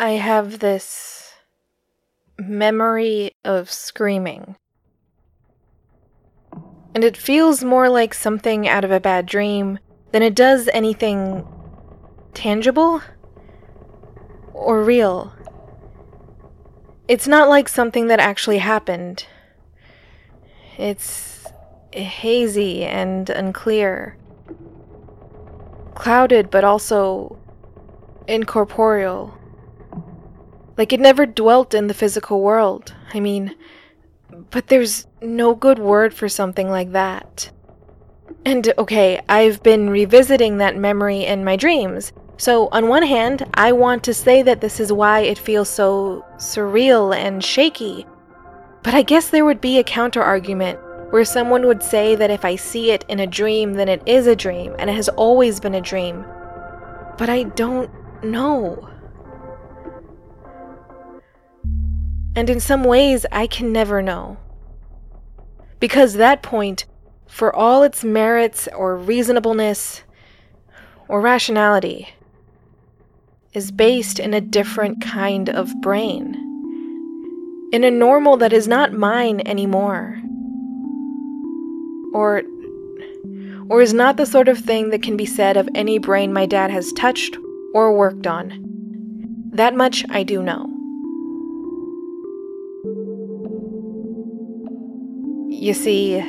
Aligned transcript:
I 0.00 0.12
have 0.12 0.60
this 0.60 1.34
memory 2.38 3.32
of 3.44 3.70
screaming. 3.70 4.56
And 6.94 7.04
it 7.04 7.18
feels 7.18 7.62
more 7.62 7.90
like 7.90 8.14
something 8.14 8.66
out 8.66 8.82
of 8.82 8.90
a 8.90 8.98
bad 8.98 9.26
dream 9.26 9.78
than 10.12 10.22
it 10.22 10.34
does 10.34 10.70
anything 10.72 11.46
tangible 12.32 13.02
or 14.54 14.82
real. 14.82 15.34
It's 17.06 17.28
not 17.28 17.50
like 17.50 17.68
something 17.68 18.06
that 18.06 18.20
actually 18.20 18.58
happened. 18.58 19.26
It's 20.78 21.44
hazy 21.92 22.84
and 22.84 23.28
unclear. 23.28 24.16
Clouded, 25.94 26.50
but 26.50 26.64
also 26.64 27.38
incorporeal. 28.26 29.36
Like 30.80 30.94
it 30.94 31.00
never 31.00 31.26
dwelt 31.26 31.74
in 31.74 31.88
the 31.88 31.92
physical 31.92 32.40
world. 32.40 32.94
I 33.12 33.20
mean, 33.20 33.54
but 34.48 34.68
there's 34.68 35.06
no 35.20 35.54
good 35.54 35.78
word 35.78 36.14
for 36.14 36.26
something 36.26 36.70
like 36.70 36.92
that. 36.92 37.50
And 38.46 38.72
okay, 38.78 39.20
I've 39.28 39.62
been 39.62 39.90
revisiting 39.90 40.56
that 40.56 40.78
memory 40.78 41.26
in 41.26 41.44
my 41.44 41.56
dreams. 41.56 42.14
So, 42.38 42.68
on 42.72 42.88
one 42.88 43.02
hand, 43.02 43.46
I 43.52 43.72
want 43.72 44.02
to 44.04 44.14
say 44.14 44.40
that 44.40 44.62
this 44.62 44.80
is 44.80 44.90
why 44.90 45.20
it 45.20 45.36
feels 45.36 45.68
so 45.68 46.24
surreal 46.36 47.14
and 47.14 47.44
shaky. 47.44 48.06
But 48.82 48.94
I 48.94 49.02
guess 49.02 49.28
there 49.28 49.44
would 49.44 49.60
be 49.60 49.78
a 49.78 49.84
counter 49.84 50.22
argument 50.22 50.78
where 51.10 51.26
someone 51.26 51.66
would 51.66 51.82
say 51.82 52.14
that 52.14 52.30
if 52.30 52.42
I 52.42 52.56
see 52.56 52.90
it 52.90 53.04
in 53.06 53.20
a 53.20 53.26
dream, 53.26 53.74
then 53.74 53.90
it 53.90 54.02
is 54.06 54.26
a 54.26 54.34
dream 54.34 54.74
and 54.78 54.88
it 54.88 54.96
has 54.96 55.10
always 55.10 55.60
been 55.60 55.74
a 55.74 55.82
dream. 55.82 56.24
But 57.18 57.28
I 57.28 57.42
don't 57.42 57.90
know. 58.24 58.88
And 62.40 62.48
in 62.48 62.58
some 62.58 62.84
ways, 62.84 63.26
I 63.30 63.46
can 63.46 63.70
never 63.70 64.00
know. 64.00 64.38
Because 65.78 66.14
that 66.14 66.42
point, 66.42 66.86
for 67.26 67.54
all 67.54 67.82
its 67.82 68.02
merits 68.02 68.66
or 68.74 68.96
reasonableness 68.96 70.04
or 71.06 71.20
rationality, 71.20 72.14
is 73.52 73.70
based 73.70 74.18
in 74.18 74.32
a 74.32 74.40
different 74.40 75.02
kind 75.02 75.50
of 75.50 75.82
brain. 75.82 76.34
In 77.74 77.84
a 77.84 77.90
normal 77.90 78.38
that 78.38 78.54
is 78.54 78.66
not 78.66 78.94
mine 78.94 79.42
anymore. 79.44 80.18
Or 82.14 82.42
or 83.68 83.82
is 83.82 83.92
not 83.92 84.16
the 84.16 84.24
sort 84.24 84.48
of 84.48 84.58
thing 84.58 84.88
that 84.88 85.02
can 85.02 85.18
be 85.18 85.26
said 85.26 85.58
of 85.58 85.68
any 85.74 85.98
brain 85.98 86.32
my 86.32 86.46
dad 86.46 86.70
has 86.70 86.90
touched 86.94 87.36
or 87.74 87.92
worked 87.92 88.26
on. 88.26 88.64
That 89.52 89.76
much 89.76 90.06
I 90.08 90.22
do 90.22 90.42
know. 90.42 90.69
You 95.60 95.74
see, 95.74 96.22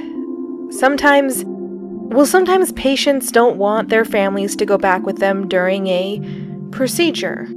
sometimes, 0.72 1.46
well, 1.46 2.26
sometimes 2.26 2.74
patients 2.74 3.32
don't 3.32 3.56
want 3.56 3.88
their 3.88 4.04
families 4.04 4.58
to 4.58 4.66
go 4.66 4.78
back 4.78 5.06
with 5.06 5.20
them 5.20 5.48
during 5.48 5.88
a 5.88 6.20
procedure. 6.72 7.48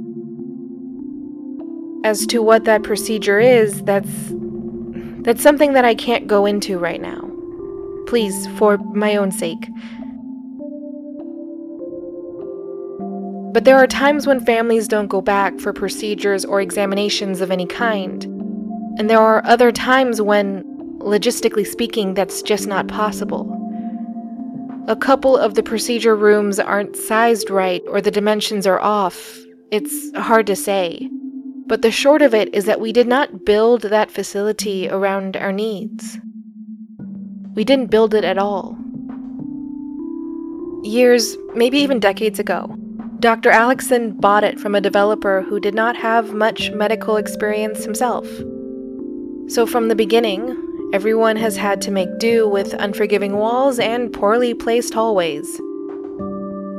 As 2.05 2.25
to 2.27 2.41
what 2.41 2.63
that 2.63 2.83
procedure 2.83 3.41
is, 3.41 3.83
that's 3.83 4.09
that's 5.25 5.43
something 5.43 5.73
that 5.73 5.83
I 5.83 5.95
can't 5.95 6.27
go 6.27 6.45
into 6.45 6.77
right 6.77 7.01
now. 7.01 7.29
Please, 8.07 8.47
for 8.57 8.77
my 8.77 9.17
own 9.17 9.33
sake. 9.33 9.67
But 13.51 13.65
there 13.65 13.75
are 13.75 13.87
times 13.87 14.25
when 14.25 14.45
families 14.45 14.87
don't 14.87 15.07
go 15.07 15.19
back 15.19 15.59
for 15.59 15.73
procedures 15.73 16.45
or 16.45 16.61
examinations 16.61 17.41
of 17.41 17.51
any 17.51 17.65
kind. 17.65 18.23
And 18.97 19.09
there 19.09 19.19
are 19.19 19.45
other 19.45 19.73
times 19.73 20.21
when 20.21 20.74
logistically 21.05 21.65
speaking, 21.65 22.15
that's 22.15 22.41
just 22.41 22.67
not 22.67 22.87
possible. 22.87 23.47
A 24.87 24.95
couple 24.95 25.37
of 25.37 25.53
the 25.53 25.63
procedure 25.63 26.15
rooms 26.15 26.59
aren't 26.59 26.95
sized 26.95 27.49
right 27.49 27.83
or 27.87 28.01
the 28.01 28.11
dimensions 28.11 28.67
are 28.67 28.81
off. 28.81 29.37
It's 29.71 30.15
hard 30.17 30.47
to 30.47 30.55
say. 30.55 31.09
But 31.67 31.81
the 31.81 31.91
short 31.91 32.21
of 32.21 32.33
it 32.33 32.53
is 32.53 32.65
that 32.65 32.81
we 32.81 32.91
did 32.91 33.07
not 33.07 33.45
build 33.45 33.83
that 33.83 34.11
facility 34.11 34.89
around 34.89 35.37
our 35.37 35.51
needs. 35.51 36.19
We 37.53 37.63
didn't 37.63 37.89
build 37.89 38.13
it 38.13 38.23
at 38.23 38.37
all. 38.37 38.77
Years, 40.83 41.37
maybe 41.55 41.79
even 41.79 41.99
decades 41.99 42.37
ago, 42.39 42.75
Dr. 43.19 43.49
Alexson 43.49 44.19
bought 44.19 44.43
it 44.43 44.59
from 44.59 44.75
a 44.75 44.81
developer 44.81 45.41
who 45.41 45.59
did 45.59 45.73
not 45.73 45.95
have 45.95 46.33
much 46.33 46.69
medical 46.71 47.17
experience 47.17 47.83
himself. 47.83 48.27
So 49.47 49.65
from 49.65 49.87
the 49.87 49.95
beginning, 49.95 50.64
Everyone 50.93 51.35
has 51.35 51.57
had 51.57 51.81
to 51.81 51.91
make 51.91 52.19
do 52.19 52.47
with 52.47 52.73
unforgiving 52.73 53.37
walls 53.37 53.79
and 53.79 54.13
poorly 54.13 54.53
placed 54.53 54.93
hallways. 54.93 55.59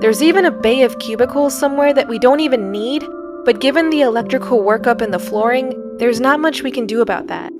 There's 0.00 0.22
even 0.22 0.44
a 0.44 0.50
bay 0.50 0.83
of 0.83 0.99
cubicles 1.00 1.59
somewhere 1.59 1.93
that 1.93 2.09
we 2.09 2.19
don't 2.19 2.41
even 2.41 2.71
need, 2.71 3.05
but 3.45 3.61
given 3.61 3.91
the 3.91 4.03
electrical 4.03 4.61
workup 4.61 5.03
in 5.03 5.11
the 5.11 5.19
flooring, 5.19 5.75
there's 5.99 6.21
not 6.21 6.41
much 6.41 6.62
we 6.62 6.71
can 6.71 6.87
do 6.87 7.00
about 7.00 7.27
that. 7.27 7.53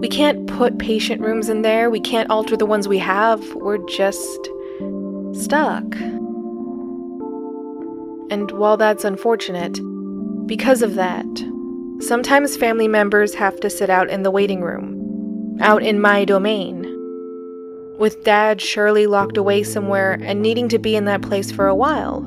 We 0.00 0.08
can't 0.08 0.46
put 0.46 0.78
patient 0.78 1.22
rooms 1.22 1.48
in 1.48 1.62
there, 1.62 1.88
we 1.88 2.00
can't 2.00 2.28
alter 2.28 2.56
the 2.56 2.66
ones 2.66 2.88
we 2.88 2.98
have, 2.98 3.42
we're 3.54 3.78
just 3.86 4.50
stuck. 5.32 5.84
And 8.28 8.50
while 8.50 8.76
that's 8.76 9.04
unfortunate, 9.04 9.78
because 10.46 10.82
of 10.82 10.94
that, 10.96 11.26
sometimes 12.00 12.56
family 12.56 12.88
members 12.88 13.34
have 13.34 13.58
to 13.60 13.70
sit 13.70 13.88
out 13.88 14.10
in 14.10 14.22
the 14.22 14.30
waiting 14.30 14.60
room 14.60 14.95
out 15.60 15.82
in 15.82 16.00
my 16.00 16.24
domain. 16.24 16.92
With 17.98 18.24
Dad 18.24 18.60
surely 18.60 19.06
locked 19.06 19.36
away 19.36 19.62
somewhere 19.62 20.18
and 20.22 20.42
needing 20.42 20.68
to 20.68 20.78
be 20.78 20.96
in 20.96 21.06
that 21.06 21.22
place 21.22 21.50
for 21.50 21.66
a 21.66 21.74
while. 21.74 22.18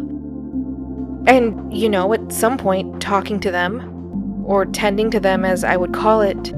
And, 1.27 1.71
you 1.71 1.89
know, 1.89 2.11
at 2.13 2.31
some 2.31 2.57
point, 2.57 3.01
talking 3.01 3.39
to 3.41 3.51
them, 3.51 4.43
or 4.45 4.65
tending 4.65 5.11
to 5.11 5.19
them 5.19 5.45
as 5.45 5.63
I 5.63 5.77
would 5.77 5.93
call 5.93 6.21
it, 6.21 6.53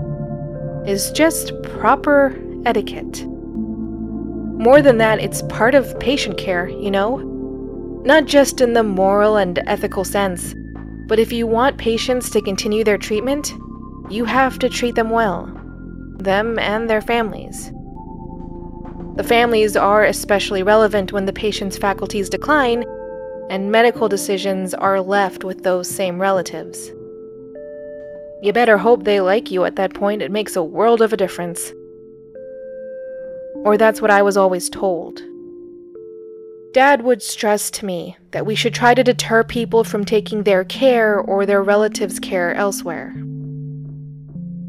is 0.88 1.12
just 1.12 1.52
proper 1.64 2.38
etiquette. 2.66 3.26
More 3.28 4.82
than 4.82 4.98
that, 5.00 5.20
it's 5.20 5.42
part 5.44 5.76
of 5.76 6.00
patient 6.00 6.38
care, 6.38 6.70
you 6.70 6.90
know? 6.90 7.18
Not 8.06 8.26
just 8.26 8.62
in 8.62 8.74
the 8.74 8.84
moral 8.84 9.36
and 9.36 9.60
ethical 9.68 10.06
sense, 10.06 10.56
but 11.08 11.20
if 11.20 11.34
you 11.34 11.48
want 11.48 11.78
patients 11.78 12.30
to 12.30 12.42
continue 12.42 12.84
their 12.84 12.98
treatment, 12.98 13.54
you 14.10 14.24
have 14.24 14.58
to 14.60 14.70
treat 14.70 14.96
them 14.96 15.10
well 15.10 15.61
them 16.24 16.60
and 16.60 16.90
their 16.90 17.02
families. 17.02 17.72
The 19.16 19.26
families 19.28 19.76
are 19.76 20.06
especially 20.06 20.64
relevant 20.64 21.12
when 21.12 21.26
the 21.26 21.34
patient's 21.34 21.78
faculties 21.78 22.30
decline 22.30 22.86
and 23.50 23.72
medical 23.72 24.08
decisions 24.08 24.74
are 24.74 25.02
left 25.02 25.44
with 25.44 25.64
those 25.64 25.90
same 25.90 26.22
relatives. 26.22 26.90
You 28.42 28.54
better 28.54 28.78
hope 28.78 29.04
they 29.04 29.20
like 29.20 29.52
you 29.52 29.66
at 29.66 29.76
that 29.76 29.94
point, 29.94 30.22
it 30.22 30.32
makes 30.32 30.56
a 30.56 30.64
world 30.64 31.02
of 31.02 31.12
a 31.12 31.18
difference. 31.18 31.74
Or 33.64 33.78
that's 33.78 34.02
what 34.02 34.10
I 34.10 34.22
was 34.22 34.38
always 34.38 34.70
told. 34.70 35.22
Dad 36.72 37.02
would 37.04 37.22
stress 37.22 37.70
to 37.72 37.86
me 37.86 38.16
that 38.32 38.46
we 38.46 38.56
should 38.56 38.74
try 38.74 38.94
to 38.94 39.04
deter 39.04 39.44
people 39.44 39.84
from 39.84 40.06
taking 40.06 40.44
their 40.44 40.64
care 40.64 41.20
or 41.20 41.46
their 41.46 41.62
relatives' 41.62 42.18
care 42.18 42.56
elsewhere. 42.56 43.14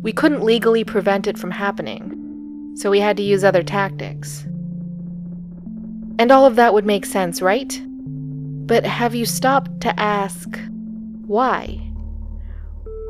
We 0.03 0.13
couldn't 0.13 0.43
legally 0.43 0.83
prevent 0.83 1.29
it 1.29 1.39
from 1.39 1.53
happening, 1.53 2.75
so 2.77 2.91
we 2.91 2.99
had 2.99 3.17
to 3.19 3.23
use 3.23 3.45
other 3.45 3.63
tactics. 3.63 4.45
And 6.19 6.31
all 6.31 6.45
of 6.45 6.57
that 6.57 6.75
would 6.75 6.85
make 6.85 7.07
sense, 7.07 7.41
right? 7.41 7.81
But 7.87 8.85
have 8.85 9.15
you 9.15 9.27
stopped 9.27 9.81
to 9.83 9.99
ask 9.99 10.59
why? 11.27 11.81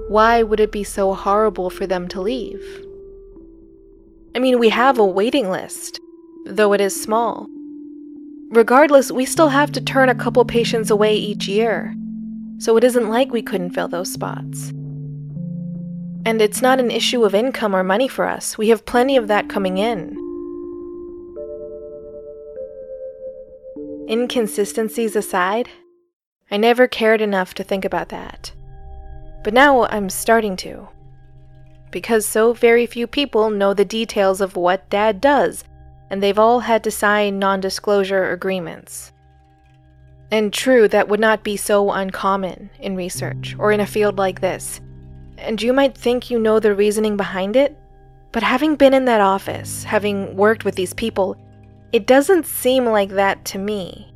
Why 0.08 0.42
would 0.42 0.60
it 0.60 0.70
be 0.70 0.84
so 0.84 1.14
horrible 1.14 1.70
for 1.70 1.86
them 1.86 2.08
to 2.08 2.20
leave? 2.20 2.62
I 4.34 4.38
mean, 4.38 4.58
we 4.58 4.68
have 4.68 4.98
a 4.98 5.06
waiting 5.06 5.50
list, 5.50 5.98
though 6.44 6.74
it 6.74 6.80
is 6.80 7.00
small. 7.00 7.48
Regardless, 8.50 9.10
we 9.10 9.24
still 9.24 9.48
have 9.48 9.72
to 9.72 9.80
turn 9.80 10.10
a 10.10 10.14
couple 10.14 10.44
patients 10.44 10.90
away 10.90 11.16
each 11.16 11.48
year, 11.48 11.94
so 12.58 12.76
it 12.76 12.84
isn't 12.84 13.08
like 13.08 13.32
we 13.32 13.40
couldn't 13.40 13.70
fill 13.70 13.88
those 13.88 14.12
spots. 14.12 14.72
And 16.24 16.40
it's 16.40 16.62
not 16.62 16.78
an 16.78 16.90
issue 16.90 17.24
of 17.24 17.34
income 17.34 17.74
or 17.74 17.82
money 17.82 18.06
for 18.06 18.26
us. 18.26 18.56
We 18.56 18.68
have 18.68 18.86
plenty 18.86 19.16
of 19.16 19.26
that 19.28 19.48
coming 19.48 19.78
in. 19.78 20.16
Inconsistencies 24.08 25.16
aside, 25.16 25.68
I 26.50 26.58
never 26.58 26.86
cared 26.86 27.20
enough 27.20 27.54
to 27.54 27.64
think 27.64 27.84
about 27.84 28.10
that. 28.10 28.52
But 29.42 29.54
now 29.54 29.86
I'm 29.86 30.08
starting 30.10 30.56
to. 30.58 30.88
Because 31.90 32.24
so 32.24 32.52
very 32.52 32.86
few 32.86 33.06
people 33.06 33.50
know 33.50 33.74
the 33.74 33.84
details 33.84 34.40
of 34.40 34.54
what 34.54 34.88
Dad 34.90 35.20
does, 35.20 35.64
and 36.08 36.22
they've 36.22 36.38
all 36.38 36.60
had 36.60 36.84
to 36.84 36.90
sign 36.90 37.38
non 37.38 37.60
disclosure 37.60 38.30
agreements. 38.30 39.12
And 40.30 40.52
true, 40.52 40.88
that 40.88 41.08
would 41.08 41.20
not 41.20 41.42
be 41.42 41.56
so 41.56 41.90
uncommon 41.90 42.70
in 42.78 42.96
research 42.96 43.56
or 43.58 43.72
in 43.72 43.80
a 43.80 43.86
field 43.86 44.18
like 44.18 44.40
this. 44.40 44.80
And 45.42 45.60
you 45.60 45.72
might 45.72 45.96
think 45.96 46.30
you 46.30 46.38
know 46.38 46.60
the 46.60 46.74
reasoning 46.74 47.16
behind 47.16 47.56
it, 47.56 47.76
but 48.30 48.42
having 48.42 48.76
been 48.76 48.94
in 48.94 49.04
that 49.06 49.20
office, 49.20 49.84
having 49.84 50.36
worked 50.36 50.64
with 50.64 50.76
these 50.76 50.94
people, 50.94 51.36
it 51.92 52.06
doesn't 52.06 52.46
seem 52.46 52.86
like 52.86 53.10
that 53.10 53.44
to 53.46 53.58
me. 53.58 54.14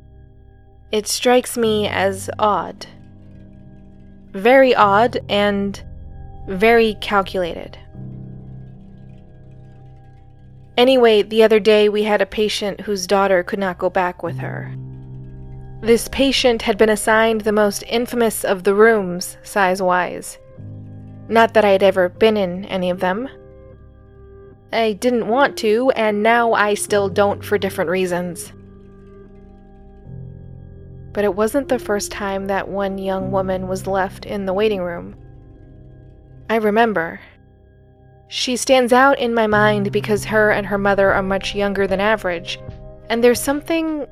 It 0.91 1.05
strikes 1.05 1.57
me 1.57 1.87
as 1.87 2.29
odd. 2.39 2.87
Very 4.31 4.73
odd 4.73 5.19
and 5.29 5.83
very 6.47 6.95
calculated. 7.01 7.77
Anyway, 10.77 11.23
the 11.23 11.43
other 11.43 11.59
day 11.59 11.89
we 11.89 12.03
had 12.03 12.21
a 12.21 12.25
patient 12.25 12.81
whose 12.81 13.05
daughter 13.05 13.43
could 13.43 13.59
not 13.59 13.79
go 13.79 13.89
back 13.89 14.23
with 14.23 14.37
her. 14.37 14.73
This 15.81 16.07
patient 16.07 16.61
had 16.61 16.77
been 16.77 16.89
assigned 16.89 17.41
the 17.41 17.51
most 17.51 17.83
infamous 17.87 18.43
of 18.43 18.63
the 18.63 18.73
rooms, 18.73 19.37
size 19.43 19.81
wise. 19.81 20.37
Not 21.29 21.53
that 21.53 21.65
I 21.65 21.69
had 21.69 21.83
ever 21.83 22.09
been 22.09 22.37
in 22.37 22.65
any 22.65 22.89
of 22.89 22.99
them. 22.99 23.27
I 24.71 24.93
didn't 24.93 25.27
want 25.27 25.57
to, 25.57 25.91
and 25.91 26.23
now 26.23 26.53
I 26.53 26.73
still 26.73 27.09
don't 27.09 27.43
for 27.43 27.57
different 27.57 27.89
reasons. 27.89 28.51
But 31.13 31.23
it 31.23 31.35
wasn't 31.35 31.69
the 31.69 31.79
first 31.79 32.11
time 32.11 32.47
that 32.47 32.67
one 32.67 32.97
young 32.97 33.31
woman 33.31 33.67
was 33.67 33.87
left 33.87 34.25
in 34.25 34.45
the 34.45 34.53
waiting 34.53 34.81
room. 34.81 35.15
I 36.49 36.57
remember. 36.57 37.19
She 38.29 38.57
stands 38.57 38.91
out 38.91 39.19
in 39.19 39.33
my 39.33 39.47
mind 39.47 39.91
because 39.91 40.25
her 40.25 40.51
and 40.51 40.67
her 40.67 40.77
mother 40.77 41.11
are 41.11 41.23
much 41.23 41.55
younger 41.55 41.87
than 41.87 42.01
average, 42.01 42.59
and 43.09 43.23
there's 43.23 43.39
something 43.39 44.05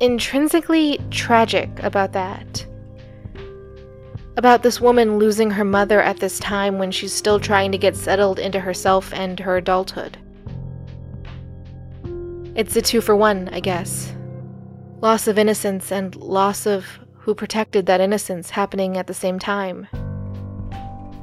intrinsically 0.00 1.00
tragic 1.10 1.70
about 1.82 2.12
that. 2.12 2.66
About 4.36 4.62
this 4.62 4.80
woman 4.80 5.18
losing 5.18 5.50
her 5.50 5.64
mother 5.64 6.00
at 6.00 6.18
this 6.18 6.38
time 6.38 6.78
when 6.78 6.90
she's 6.90 7.12
still 7.12 7.38
trying 7.38 7.70
to 7.72 7.78
get 7.78 7.94
settled 7.94 8.38
into 8.38 8.60
herself 8.60 9.12
and 9.12 9.38
her 9.38 9.58
adulthood. 9.58 10.16
It's 12.54 12.74
a 12.76 12.80
two 12.82 13.02
for 13.02 13.14
one, 13.14 13.50
I 13.52 13.60
guess. 13.60 14.14
Loss 15.02 15.26
of 15.26 15.38
innocence 15.38 15.92
and 15.92 16.16
loss 16.16 16.66
of 16.66 16.86
who 17.18 17.34
protected 17.34 17.86
that 17.86 18.00
innocence 18.00 18.50
happening 18.50 18.96
at 18.96 19.06
the 19.06 19.14
same 19.14 19.38
time. 19.38 19.86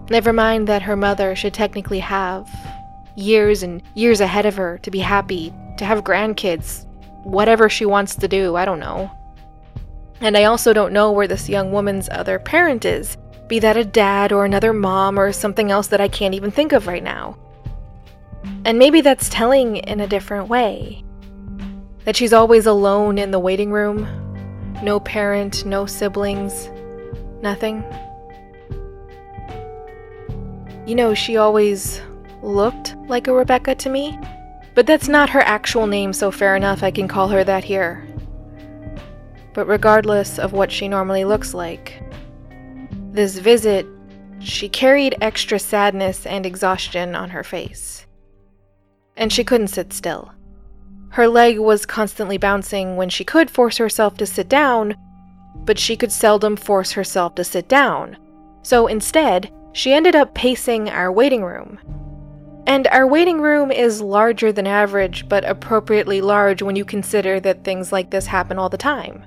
Never 0.09 0.31
mind 0.31 0.67
that 0.67 0.83
her 0.83 0.95
mother 0.95 1.35
should 1.35 1.53
technically 1.53 1.99
have 1.99 2.47
years 3.15 3.63
and 3.63 3.81
years 3.95 4.21
ahead 4.21 4.45
of 4.45 4.55
her 4.55 4.77
to 4.79 4.91
be 4.91 4.99
happy, 4.99 5.53
to 5.77 5.85
have 5.85 6.03
grandkids, 6.03 6.85
whatever 7.23 7.69
she 7.69 7.85
wants 7.85 8.15
to 8.15 8.27
do, 8.27 8.55
I 8.55 8.65
don't 8.65 8.79
know. 8.79 9.11
And 10.21 10.35
I 10.35 10.43
also 10.43 10.73
don't 10.73 10.93
know 10.93 11.11
where 11.11 11.27
this 11.27 11.49
young 11.49 11.71
woman's 11.71 12.09
other 12.09 12.39
parent 12.39 12.85
is, 12.85 13.17
be 13.47 13.59
that 13.59 13.77
a 13.77 13.85
dad 13.85 14.31
or 14.31 14.45
another 14.45 14.73
mom 14.73 15.19
or 15.19 15.31
something 15.31 15.71
else 15.71 15.87
that 15.87 16.01
I 16.01 16.07
can't 16.07 16.35
even 16.35 16.51
think 16.51 16.71
of 16.71 16.87
right 16.87 17.03
now. 17.03 17.37
And 18.65 18.77
maybe 18.77 19.01
that's 19.01 19.29
telling 19.29 19.77
in 19.77 19.99
a 19.99 20.07
different 20.07 20.49
way. 20.49 21.03
That 22.05 22.15
she's 22.15 22.33
always 22.33 22.65
alone 22.65 23.17
in 23.17 23.31
the 23.31 23.39
waiting 23.39 23.71
room, 23.71 24.07
no 24.83 24.99
parent, 24.99 25.65
no 25.65 25.85
siblings, 25.85 26.69
nothing. 27.41 27.83
You 30.85 30.95
know, 30.95 31.13
she 31.13 31.37
always 31.37 32.01
looked 32.41 32.95
like 33.07 33.27
a 33.27 33.33
Rebecca 33.33 33.75
to 33.75 33.89
me, 33.89 34.17
but 34.75 34.87
that's 34.87 35.07
not 35.07 35.29
her 35.29 35.41
actual 35.41 35.87
name, 35.87 36.13
so 36.13 36.31
fair 36.31 36.55
enough, 36.55 36.83
I 36.83 36.91
can 36.91 37.07
call 37.07 37.27
her 37.29 37.43
that 37.43 37.63
here. 37.63 38.05
But 39.53 39.67
regardless 39.67 40.39
of 40.39 40.53
what 40.53 40.71
she 40.71 40.87
normally 40.87 41.25
looks 41.25 41.53
like, 41.53 42.01
this 43.11 43.37
visit, 43.37 43.85
she 44.39 44.69
carried 44.69 45.17
extra 45.21 45.59
sadness 45.59 46.25
and 46.25 46.45
exhaustion 46.45 47.15
on 47.15 47.31
her 47.31 47.43
face. 47.43 48.05
And 49.17 49.33
she 49.33 49.43
couldn't 49.43 49.67
sit 49.67 49.91
still. 49.91 50.31
Her 51.09 51.27
leg 51.27 51.59
was 51.59 51.85
constantly 51.85 52.37
bouncing 52.37 52.95
when 52.95 53.09
she 53.09 53.23
could 53.23 53.49
force 53.49 53.77
herself 53.77 54.15
to 54.17 54.25
sit 54.25 54.47
down, 54.47 54.95
but 55.65 55.79
she 55.79 55.97
could 55.97 56.11
seldom 56.11 56.55
force 56.55 56.91
herself 56.91 57.35
to 57.35 57.43
sit 57.43 57.67
down. 57.67 58.17
So 58.61 58.87
instead, 58.87 59.51
she 59.73 59.91
ended 59.91 60.15
up 60.15 60.35
pacing 60.35 60.89
our 60.89 61.11
waiting 61.11 61.43
room. 61.43 61.79
And 62.67 62.87
our 62.87 63.07
waiting 63.07 63.41
room 63.41 63.71
is 63.71 64.01
larger 64.01 64.51
than 64.51 64.67
average, 64.67 65.27
but 65.27 65.43
appropriately 65.43 66.21
large 66.21 66.61
when 66.61 66.75
you 66.75 66.85
consider 66.85 67.39
that 67.39 67.63
things 67.63 67.91
like 67.91 68.11
this 68.11 68.27
happen 68.27 68.59
all 68.59 68.69
the 68.69 68.77
time. 68.77 69.25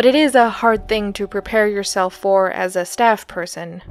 But 0.00 0.06
it 0.06 0.14
is 0.14 0.34
a 0.34 0.48
hard 0.48 0.88
thing 0.88 1.12
to 1.12 1.28
prepare 1.28 1.68
yourself 1.68 2.14
for 2.14 2.50
as 2.50 2.74
a 2.74 2.86
staff 2.86 3.26
person. 3.26 3.82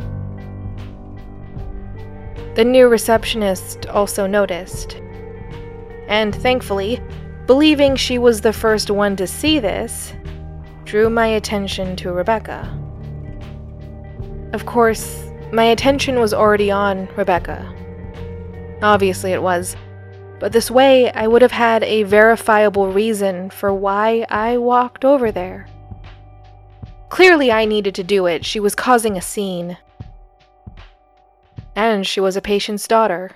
The 2.55 2.65
new 2.65 2.87
receptionist 2.87 3.85
also 3.85 4.25
noticed. 4.25 4.99
And 6.07 6.33
thankfully, 6.33 6.99
believing 7.45 7.95
she 7.95 8.17
was 8.17 8.41
the 8.41 8.51
first 8.51 8.89
one 8.89 9.17
to 9.17 9.27
see 9.27 9.59
this, 9.59 10.11
drew 10.83 11.11
my 11.11 11.27
attention 11.27 11.95
to 11.97 12.11
Rebecca. 12.11 12.75
Of 14.53 14.65
course, 14.65 15.29
my 15.53 15.65
attention 15.65 16.19
was 16.19 16.33
already 16.33 16.71
on 16.71 17.05
Rebecca. 17.15 17.71
Obviously, 18.81 19.31
it 19.31 19.43
was. 19.43 19.75
But 20.39 20.53
this 20.53 20.71
way, 20.71 21.11
I 21.11 21.27
would 21.27 21.43
have 21.43 21.51
had 21.51 21.83
a 21.83 22.01
verifiable 22.01 22.91
reason 22.91 23.51
for 23.51 23.71
why 23.71 24.25
I 24.27 24.57
walked 24.57 25.05
over 25.05 25.31
there. 25.31 25.68
Clearly, 27.09 27.51
I 27.51 27.65
needed 27.65 27.95
to 27.95 28.03
do 28.03 28.27
it. 28.27 28.45
She 28.45 28.59
was 28.59 28.75
causing 28.75 29.17
a 29.17 29.21
scene. 29.21 29.77
And 31.75 32.05
she 32.05 32.19
was 32.19 32.37
a 32.37 32.41
patient's 32.41 32.87
daughter. 32.87 33.31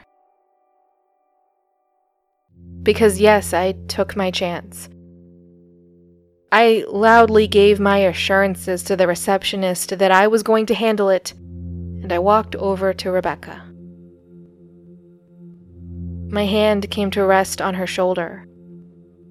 Because, 2.83 3.19
yes, 3.19 3.53
I 3.53 3.73
took 3.87 4.15
my 4.15 4.29
chance. 4.29 4.89
I 6.51 6.85
loudly 6.87 7.47
gave 7.47 7.79
my 7.79 7.97
assurances 7.97 8.83
to 8.83 8.95
the 8.95 9.07
receptionist 9.07 9.97
that 9.97 10.11
I 10.11 10.27
was 10.27 10.43
going 10.43 10.67
to 10.67 10.75
handle 10.75 11.09
it, 11.09 11.33
and 11.33 12.13
I 12.13 12.19
walked 12.19 12.55
over 12.57 12.93
to 12.93 13.11
Rebecca. 13.11 13.63
My 16.29 16.45
hand 16.45 16.91
came 16.91 17.09
to 17.11 17.25
rest 17.25 17.59
on 17.59 17.73
her 17.73 17.87
shoulder. 17.87 18.45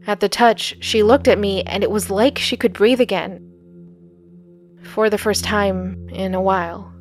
At 0.06 0.18
the 0.18 0.28
touch, 0.28 0.76
she 0.80 1.04
looked 1.04 1.28
at 1.28 1.38
me, 1.38 1.62
and 1.62 1.84
it 1.84 1.90
was 1.92 2.11
like 2.11 2.38
she 2.38 2.56
could 2.56 2.72
breathe 2.72 3.00
again. 3.00 3.51
For 4.92 5.08
the 5.08 5.16
first 5.16 5.42
time 5.42 6.11
in 6.11 6.34
a 6.34 6.42
while. 6.42 6.92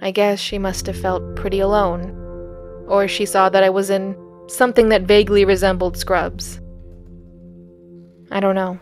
I 0.00 0.12
guess 0.12 0.40
she 0.40 0.56
must 0.56 0.86
have 0.86 0.98
felt 0.98 1.36
pretty 1.36 1.60
alone, 1.60 2.12
or 2.88 3.06
she 3.06 3.26
saw 3.26 3.50
that 3.50 3.62
I 3.62 3.68
was 3.68 3.90
in 3.90 4.16
something 4.48 4.88
that 4.88 5.02
vaguely 5.02 5.44
resembled 5.44 5.98
Scrubs. 5.98 6.58
I 8.30 8.40
don't 8.40 8.54
know. 8.54 8.78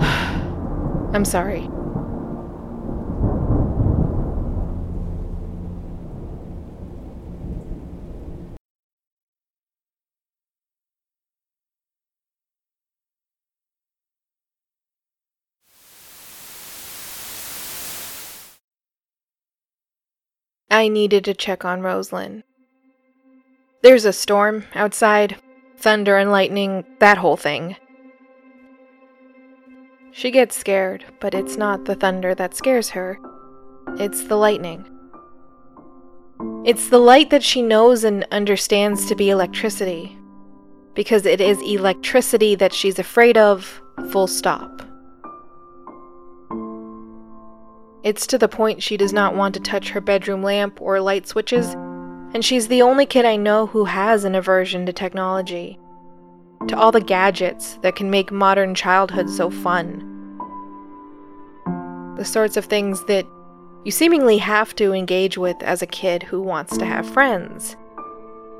I'm 1.14 1.26
sorry. 1.26 1.68
I 20.72 20.88
needed 20.88 21.24
to 21.26 21.34
check 21.34 21.66
on 21.66 21.82
Rosalind. 21.82 22.44
There's 23.82 24.06
a 24.06 24.12
storm 24.12 24.64
outside, 24.74 25.36
thunder 25.76 26.16
and 26.16 26.30
lightning, 26.30 26.86
that 26.98 27.18
whole 27.18 27.36
thing. 27.36 27.76
She 30.12 30.30
gets 30.30 30.56
scared, 30.56 31.04
but 31.20 31.34
it's 31.34 31.58
not 31.58 31.84
the 31.84 31.94
thunder 31.94 32.34
that 32.34 32.54
scares 32.54 32.88
her, 32.90 33.18
it's 33.98 34.24
the 34.24 34.36
lightning. 34.36 34.88
It's 36.64 36.88
the 36.88 36.98
light 36.98 37.28
that 37.28 37.42
she 37.42 37.60
knows 37.60 38.02
and 38.02 38.26
understands 38.32 39.04
to 39.06 39.14
be 39.14 39.28
electricity, 39.28 40.16
because 40.94 41.26
it 41.26 41.42
is 41.42 41.60
electricity 41.60 42.54
that 42.54 42.72
she's 42.72 42.98
afraid 42.98 43.36
of, 43.36 43.82
full 44.10 44.26
stop. 44.26 44.80
It's 48.04 48.26
to 48.28 48.38
the 48.38 48.48
point 48.48 48.82
she 48.82 48.96
does 48.96 49.12
not 49.12 49.36
want 49.36 49.54
to 49.54 49.60
touch 49.60 49.90
her 49.90 50.00
bedroom 50.00 50.42
lamp 50.42 50.80
or 50.80 51.00
light 51.00 51.28
switches, 51.28 51.74
and 52.34 52.44
she's 52.44 52.66
the 52.66 52.82
only 52.82 53.06
kid 53.06 53.24
I 53.24 53.36
know 53.36 53.66
who 53.66 53.84
has 53.84 54.24
an 54.24 54.34
aversion 54.34 54.86
to 54.86 54.92
technology. 54.92 55.78
To 56.66 56.76
all 56.76 56.90
the 56.90 57.00
gadgets 57.00 57.74
that 57.82 57.94
can 57.94 58.10
make 58.10 58.32
modern 58.32 58.74
childhood 58.74 59.30
so 59.30 59.50
fun. 59.50 60.08
The 62.16 62.24
sorts 62.24 62.56
of 62.56 62.64
things 62.64 63.04
that 63.04 63.26
you 63.84 63.92
seemingly 63.92 64.38
have 64.38 64.74
to 64.76 64.92
engage 64.92 65.38
with 65.38 65.60
as 65.62 65.82
a 65.82 65.86
kid 65.86 66.24
who 66.24 66.40
wants 66.40 66.76
to 66.78 66.84
have 66.84 67.08
friends. 67.08 67.76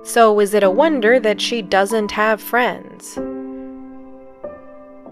So, 0.04 0.38
is 0.40 0.52
it 0.52 0.64
a 0.64 0.70
wonder 0.70 1.20
that 1.20 1.40
she 1.40 1.62
doesn't 1.62 2.10
have 2.12 2.40
friends? 2.40 3.14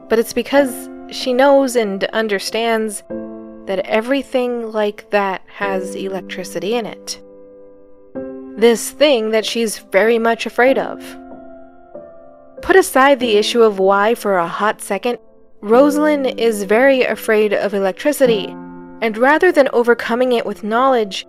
But 0.08 0.18
it's 0.18 0.32
because 0.32 0.88
she 1.10 1.32
knows 1.32 1.76
and 1.76 2.02
understands 2.06 3.04
that 3.70 3.86
everything 3.86 4.72
like 4.72 5.08
that 5.10 5.40
has 5.46 5.94
electricity 5.94 6.74
in 6.74 6.86
it. 6.86 7.22
This 8.58 8.90
thing 8.90 9.30
that 9.30 9.46
she's 9.46 9.78
very 9.78 10.18
much 10.18 10.44
afraid 10.44 10.76
of. 10.76 10.98
Put 12.62 12.74
aside 12.74 13.20
the 13.20 13.36
issue 13.36 13.62
of 13.62 13.78
why 13.78 14.16
for 14.16 14.38
a 14.38 14.48
hot 14.48 14.80
second, 14.80 15.18
Rosalind 15.60 16.26
is 16.40 16.64
very 16.64 17.02
afraid 17.04 17.52
of 17.52 17.72
electricity, 17.72 18.46
and 19.02 19.16
rather 19.16 19.52
than 19.52 19.68
overcoming 19.72 20.32
it 20.32 20.44
with 20.44 20.64
knowledge, 20.64 21.24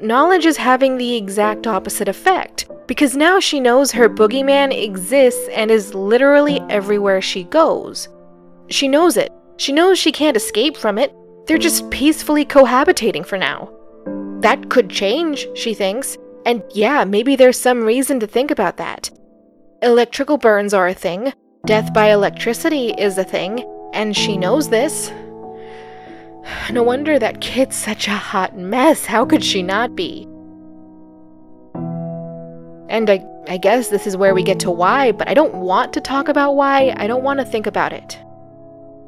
knowledge 0.00 0.46
is 0.46 0.58
having 0.58 0.98
the 0.98 1.16
exact 1.16 1.66
opposite 1.66 2.06
effect, 2.06 2.68
because 2.86 3.16
now 3.16 3.40
she 3.40 3.58
knows 3.58 3.90
her 3.90 4.08
boogeyman 4.08 4.72
exists 4.72 5.48
and 5.48 5.68
is 5.68 5.96
literally 5.96 6.60
everywhere 6.70 7.20
she 7.20 7.42
goes. 7.42 8.08
She 8.68 8.86
knows 8.86 9.16
it. 9.16 9.32
She 9.56 9.72
knows 9.72 9.98
she 9.98 10.12
can't 10.12 10.36
escape 10.36 10.76
from 10.76 10.96
it. 10.96 11.12
They're 11.46 11.58
just 11.58 11.90
peacefully 11.90 12.44
cohabitating 12.44 13.26
for 13.26 13.36
now. 13.36 13.70
That 14.40 14.70
could 14.70 14.90
change, 14.90 15.46
she 15.54 15.74
thinks, 15.74 16.16
and 16.44 16.62
yeah, 16.70 17.04
maybe 17.04 17.36
there's 17.36 17.58
some 17.58 17.82
reason 17.82 18.20
to 18.20 18.26
think 18.26 18.50
about 18.50 18.76
that. 18.78 19.10
Electrical 19.82 20.38
burns 20.38 20.74
are 20.74 20.88
a 20.88 20.94
thing, 20.94 21.32
death 21.66 21.92
by 21.92 22.10
electricity 22.10 22.90
is 22.98 23.18
a 23.18 23.24
thing, 23.24 23.64
and 23.92 24.16
she 24.16 24.36
knows 24.36 24.68
this. 24.68 25.12
No 26.72 26.82
wonder 26.82 27.20
that 27.20 27.40
kid's 27.40 27.76
such 27.76 28.08
a 28.08 28.16
hot 28.16 28.56
mess. 28.58 29.06
How 29.06 29.24
could 29.24 29.44
she 29.44 29.62
not 29.62 29.94
be? 29.94 30.26
And 32.88 33.08
I, 33.08 33.24
I 33.48 33.58
guess 33.58 33.88
this 33.88 34.06
is 34.06 34.16
where 34.16 34.34
we 34.34 34.42
get 34.42 34.58
to 34.60 34.70
why, 34.70 35.12
but 35.12 35.28
I 35.28 35.34
don't 35.34 35.54
want 35.54 35.92
to 35.92 36.00
talk 36.00 36.28
about 36.28 36.56
why. 36.56 36.92
I 36.96 37.06
don't 37.06 37.22
want 37.22 37.38
to 37.38 37.46
think 37.46 37.66
about 37.66 37.92
it. 37.92 38.18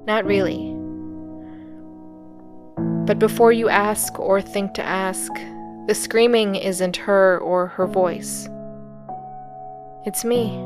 Not 0.06 0.24
really. 0.24 0.73
But 3.06 3.18
before 3.18 3.52
you 3.52 3.68
ask 3.68 4.18
or 4.18 4.40
think 4.40 4.72
to 4.74 4.82
ask, 4.82 5.30
the 5.86 5.94
screaming 5.94 6.54
isn't 6.54 6.96
her 6.96 7.38
or 7.38 7.66
her 7.66 7.86
voice. 7.86 8.48
It's 10.06 10.24
me. 10.24 10.58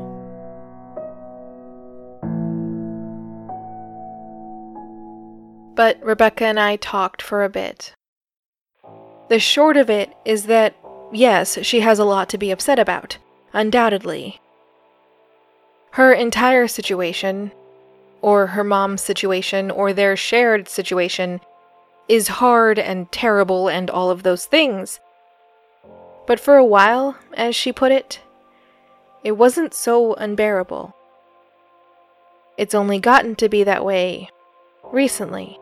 But 5.75 6.01
Rebecca 6.01 6.45
and 6.45 6.59
I 6.59 6.77
talked 6.77 7.21
for 7.21 7.43
a 7.43 7.49
bit. 7.49 7.93
The 9.27 9.39
short 9.39 9.75
of 9.75 9.89
it 9.89 10.13
is 10.23 10.45
that, 10.45 10.75
yes, 11.11 11.59
she 11.63 11.81
has 11.81 11.99
a 11.99 12.05
lot 12.05 12.29
to 12.29 12.37
be 12.37 12.51
upset 12.51 12.79
about, 12.79 13.17
undoubtedly. 13.51 14.39
Her 15.91 16.13
entire 16.13 16.67
situation, 16.67 17.51
or 18.21 18.47
her 18.47 18.63
mom's 18.63 19.01
situation, 19.01 19.69
or 19.71 19.91
their 19.91 20.15
shared 20.15 20.69
situation, 20.69 21.41
is 22.09 22.27
hard 22.27 22.79
and 22.79 23.09
terrible 23.11 23.69
and 23.69 23.89
all 23.89 24.09
of 24.09 24.23
those 24.23 24.45
things. 24.45 24.99
But 26.27 26.39
for 26.39 26.57
a 26.57 26.65
while, 26.65 27.17
as 27.35 27.55
she 27.55 27.71
put 27.71 27.91
it, 27.91 28.19
it 29.23 29.33
wasn't 29.33 29.73
so 29.73 30.15
unbearable. 30.15 30.95
It's 32.57 32.75
only 32.75 32.99
gotten 32.99 33.35
to 33.37 33.47
be 33.47 33.63
that 33.63 33.85
way 33.85 34.29
recently. 34.91 35.57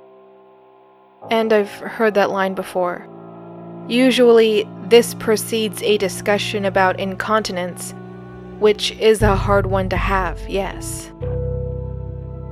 And 1.30 1.52
I've 1.52 1.70
heard 1.70 2.14
that 2.14 2.32
line 2.32 2.56
before. 2.56 3.08
Usually, 3.88 4.68
this 4.86 5.14
precedes 5.14 5.82
a 5.84 5.98
discussion 5.98 6.66
about 6.66 7.00
incontinence, 7.00 7.94
which 8.60 8.92
is 8.94 9.22
a 9.22 9.36
hard 9.36 9.66
one 9.66 9.90
to 9.90 9.98
have, 9.98 10.40
yes. 10.50 11.12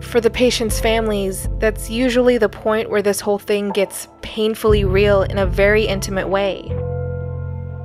For 0.06 0.22
the 0.22 0.30
patient's 0.30 0.80
families, 0.80 1.50
that's 1.60 1.90
usually 1.90 2.38
the 2.38 2.48
point 2.48 2.90
where 2.90 3.02
this 3.02 3.20
whole 3.20 3.40
thing 3.40 3.70
gets 3.72 4.08
painfully 4.22 4.86
real 4.86 5.24
in 5.24 5.38
a 5.38 5.46
very 5.46 5.86
intimate 5.86 6.30
way. 6.30 6.64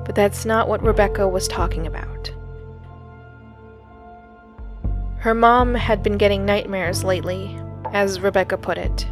But 0.05 0.15
that's 0.15 0.45
not 0.45 0.69
what 0.69 0.83
Rebecca 0.83 1.27
was 1.27 1.49
talking 1.49 1.89
about. 1.89 2.33
Her 5.19 5.35
mom 5.35 5.75
had 5.75 6.03
been 6.03 6.19
getting 6.19 6.45
nightmares 6.45 7.03
lately, 7.03 7.59
as 7.93 8.21
Rebecca 8.21 8.57
put 8.57 8.79
it. 8.79 9.07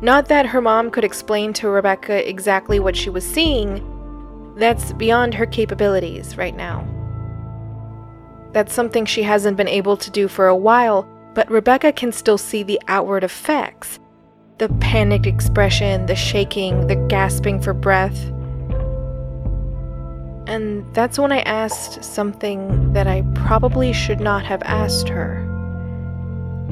Not 0.00 0.28
that 0.28 0.46
her 0.46 0.60
mom 0.60 0.90
could 0.90 1.04
explain 1.04 1.52
to 1.54 1.68
Rebecca 1.68 2.26
exactly 2.26 2.80
what 2.80 2.96
she 2.96 3.10
was 3.10 3.26
seeing, 3.26 3.84
that's 4.56 4.92
beyond 4.94 5.34
her 5.34 5.44
capabilities 5.44 6.38
right 6.38 6.56
now. 6.56 6.86
That's 8.52 8.72
something 8.72 9.04
she 9.04 9.22
hasn't 9.22 9.58
been 9.58 9.68
able 9.68 9.98
to 9.98 10.10
do 10.10 10.28
for 10.28 10.46
a 10.46 10.56
while, 10.56 11.06
but 11.36 11.50
Rebecca 11.50 11.92
can 11.92 12.12
still 12.12 12.38
see 12.38 12.62
the 12.62 12.80
outward 12.88 13.22
effects 13.22 14.00
the 14.56 14.70
panicked 14.80 15.26
expression, 15.26 16.06
the 16.06 16.16
shaking, 16.16 16.86
the 16.86 16.96
gasping 16.96 17.60
for 17.60 17.74
breath. 17.74 18.18
And 20.46 20.82
that's 20.94 21.18
when 21.18 21.32
I 21.32 21.40
asked 21.40 22.02
something 22.02 22.94
that 22.94 23.06
I 23.06 23.22
probably 23.34 23.92
should 23.92 24.18
not 24.18 24.46
have 24.46 24.62
asked 24.62 25.10
her. 25.10 25.42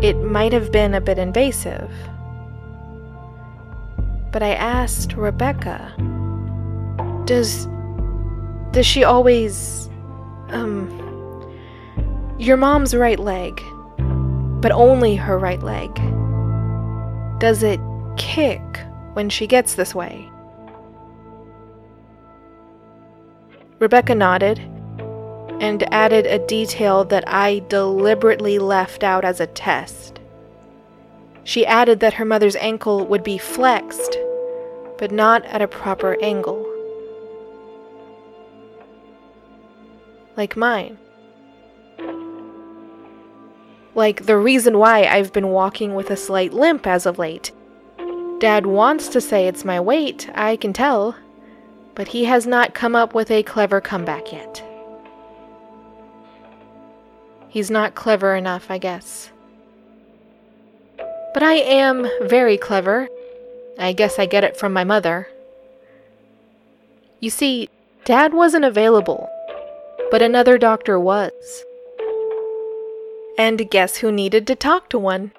It 0.01 0.15
might 0.23 0.55
have 0.55 0.73
been 0.73 0.95
a 0.95 1.01
bit 1.03 1.19
invasive. 1.19 1.93
But 4.33 4.43
I 4.43 4.55
asked 4.55 5.13
Rebecca, 5.13 5.95
does 7.27 7.69
does 8.71 8.87
she 8.87 9.05
always 9.05 9.91
um 10.49 10.89
your 12.39 12.57
mom's 12.57 12.95
right 12.95 13.19
leg, 13.19 13.63
but 14.65 14.73
only 14.73 15.15
her 15.15 15.39
right 15.39 15.63
leg. 15.63 15.95
Does 17.39 17.63
it 17.63 17.79
kick 18.17 18.63
when 19.13 19.29
she 19.29 19.47
gets 19.47 19.75
this 19.75 19.95
way? 19.95 20.27
Rebecca 23.79 24.15
nodded 24.15 24.61
and 25.61 25.83
added 25.93 26.25
a 26.27 26.39
detail 26.47 27.05
that 27.05 27.29
I 27.29 27.59
deliberately 27.69 28.59
left 28.59 29.05
out 29.05 29.23
as 29.23 29.39
a 29.39 29.47
test. 29.47 30.19
She 31.43 31.67
added 31.67 32.01
that 32.01 32.15
her 32.15 32.25
mother's 32.25 32.57
ankle 32.57 33.07
would 33.07 33.23
be 33.23 33.37
flexed, 33.37 34.17
but 34.97 35.13
not 35.13 35.45
at 35.45 35.61
a 35.61 35.69
proper 35.69 36.17
angle. 36.23 36.67
Like 40.39 40.57
mine. 40.57 40.97
Like 43.95 44.27
the 44.27 44.37
reason 44.37 44.79
why 44.79 45.05
I've 45.05 45.33
been 45.33 45.49
walking 45.49 45.95
with 45.95 46.11
a 46.11 46.17
slight 46.17 46.53
limp 46.53 46.87
as 46.87 47.07
of 47.07 47.19
late. 47.19 47.53
Dad 48.41 48.67
wants 48.67 49.09
to 49.09 49.21
say 49.21 49.47
it's 49.47 49.65
my 49.65 49.81
weight, 49.81 50.29
I 50.35 50.57
can 50.57 50.73
tell 50.73 51.17
but 51.95 52.09
he 52.09 52.25
has 52.25 52.47
not 52.47 52.75
come 52.75 52.97
up 52.97 53.15
with 53.15 53.31
a 53.31 53.43
clever 53.43 53.81
comeback 53.81 54.33
yet. 54.33 54.63
He's 57.49 57.71
not 57.71 57.95
clever 57.95 58.35
enough, 58.35 58.67
I 58.69 58.79
guess. 58.79 59.31
But 60.97 61.43
I 61.43 61.55
am 61.55 62.09
very 62.23 62.59
clever. 62.59 63.09
I 63.79 63.93
guess 63.93 64.19
I 64.19 64.27
get 64.27 64.45
it 64.45 64.57
from 64.57 64.73
my 64.73 64.85
mother. 64.85 65.29
You 67.21 67.31
see, 67.31 67.69
Dad 68.05 68.35
wasn't 68.35 68.65
available, 68.65 69.31
but 70.11 70.21
another 70.21 70.59
doctor 70.59 70.99
was. 70.99 71.33
And 73.37 73.69
guess 73.71 73.97
who 73.97 74.13
needed 74.13 74.47
to 74.47 74.55
talk 74.55 74.89
to 74.91 74.99
one? 74.99 75.33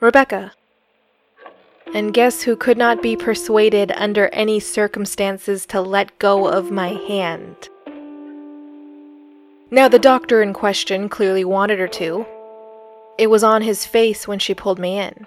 Rebecca. 0.00 0.52
And 1.94 2.12
guess 2.12 2.42
who 2.42 2.56
could 2.56 2.78
not 2.78 3.02
be 3.02 3.16
persuaded 3.16 3.92
under 3.92 4.28
any 4.28 4.58
circumstances 4.58 5.66
to 5.66 5.80
let 5.80 6.18
go 6.18 6.48
of 6.48 6.70
my 6.70 6.88
hand? 6.88 7.68
Now, 9.70 9.88
the 9.88 9.98
doctor 9.98 10.42
in 10.42 10.52
question 10.52 11.08
clearly 11.08 11.44
wanted 11.44 11.78
her 11.78 11.88
to. 11.88 12.26
It 13.18 13.28
was 13.28 13.44
on 13.44 13.62
his 13.62 13.86
face 13.86 14.26
when 14.26 14.38
she 14.38 14.54
pulled 14.54 14.78
me 14.78 14.98
in. 14.98 15.26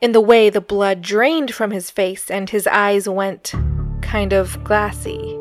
In 0.00 0.12
the 0.12 0.20
way 0.20 0.50
the 0.50 0.60
blood 0.60 1.02
drained 1.02 1.54
from 1.54 1.70
his 1.70 1.90
face 1.90 2.30
and 2.30 2.50
his 2.50 2.66
eyes 2.66 3.08
went 3.08 3.52
kind 4.00 4.32
of 4.32 4.62
glassy. 4.64 5.38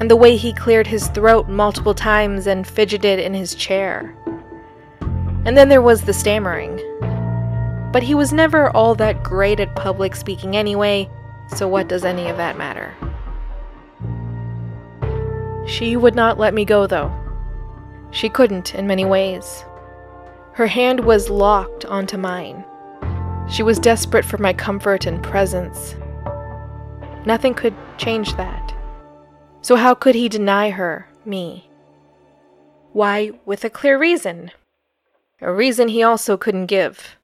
And 0.00 0.10
the 0.10 0.16
way 0.16 0.36
he 0.36 0.52
cleared 0.52 0.86
his 0.86 1.08
throat 1.08 1.48
multiple 1.48 1.94
times 1.94 2.46
and 2.46 2.66
fidgeted 2.66 3.18
in 3.18 3.34
his 3.34 3.54
chair. 3.54 4.14
And 5.48 5.56
then 5.56 5.68
there 5.68 5.82
was 5.82 6.02
the 6.02 6.12
stammering 6.12 6.78
but 7.92 8.02
he 8.02 8.14
was 8.14 8.32
never 8.32 8.70
all 8.76 8.94
that 8.94 9.22
great 9.22 9.60
at 9.60 9.74
public 9.74 10.14
speaking 10.14 10.56
anyway, 10.56 11.08
so 11.56 11.66
what 11.66 11.88
does 11.88 12.04
any 12.04 12.28
of 12.28 12.36
that 12.36 12.58
matter? 12.58 12.94
She 15.66 15.96
would 15.96 16.14
not 16.14 16.38
let 16.38 16.54
me 16.54 16.64
go, 16.64 16.86
though. 16.86 17.12
She 18.10 18.28
couldn't 18.28 18.74
in 18.74 18.86
many 18.86 19.04
ways. 19.04 19.64
Her 20.52 20.66
hand 20.66 21.00
was 21.00 21.30
locked 21.30 21.84
onto 21.84 22.16
mine. 22.16 22.64
She 23.50 23.62
was 23.62 23.78
desperate 23.78 24.24
for 24.24 24.38
my 24.38 24.52
comfort 24.52 25.06
and 25.06 25.22
presence. 25.22 25.96
Nothing 27.24 27.54
could 27.54 27.74
change 27.96 28.34
that. 28.36 28.74
So, 29.62 29.76
how 29.76 29.94
could 29.94 30.14
he 30.14 30.28
deny 30.28 30.70
her, 30.70 31.08
me? 31.24 31.70
Why, 32.92 33.32
with 33.44 33.64
a 33.64 33.70
clear 33.70 33.98
reason. 33.98 34.50
A 35.40 35.52
reason 35.52 35.88
he 35.88 36.02
also 36.02 36.36
couldn't 36.36 36.66
give. 36.66 37.16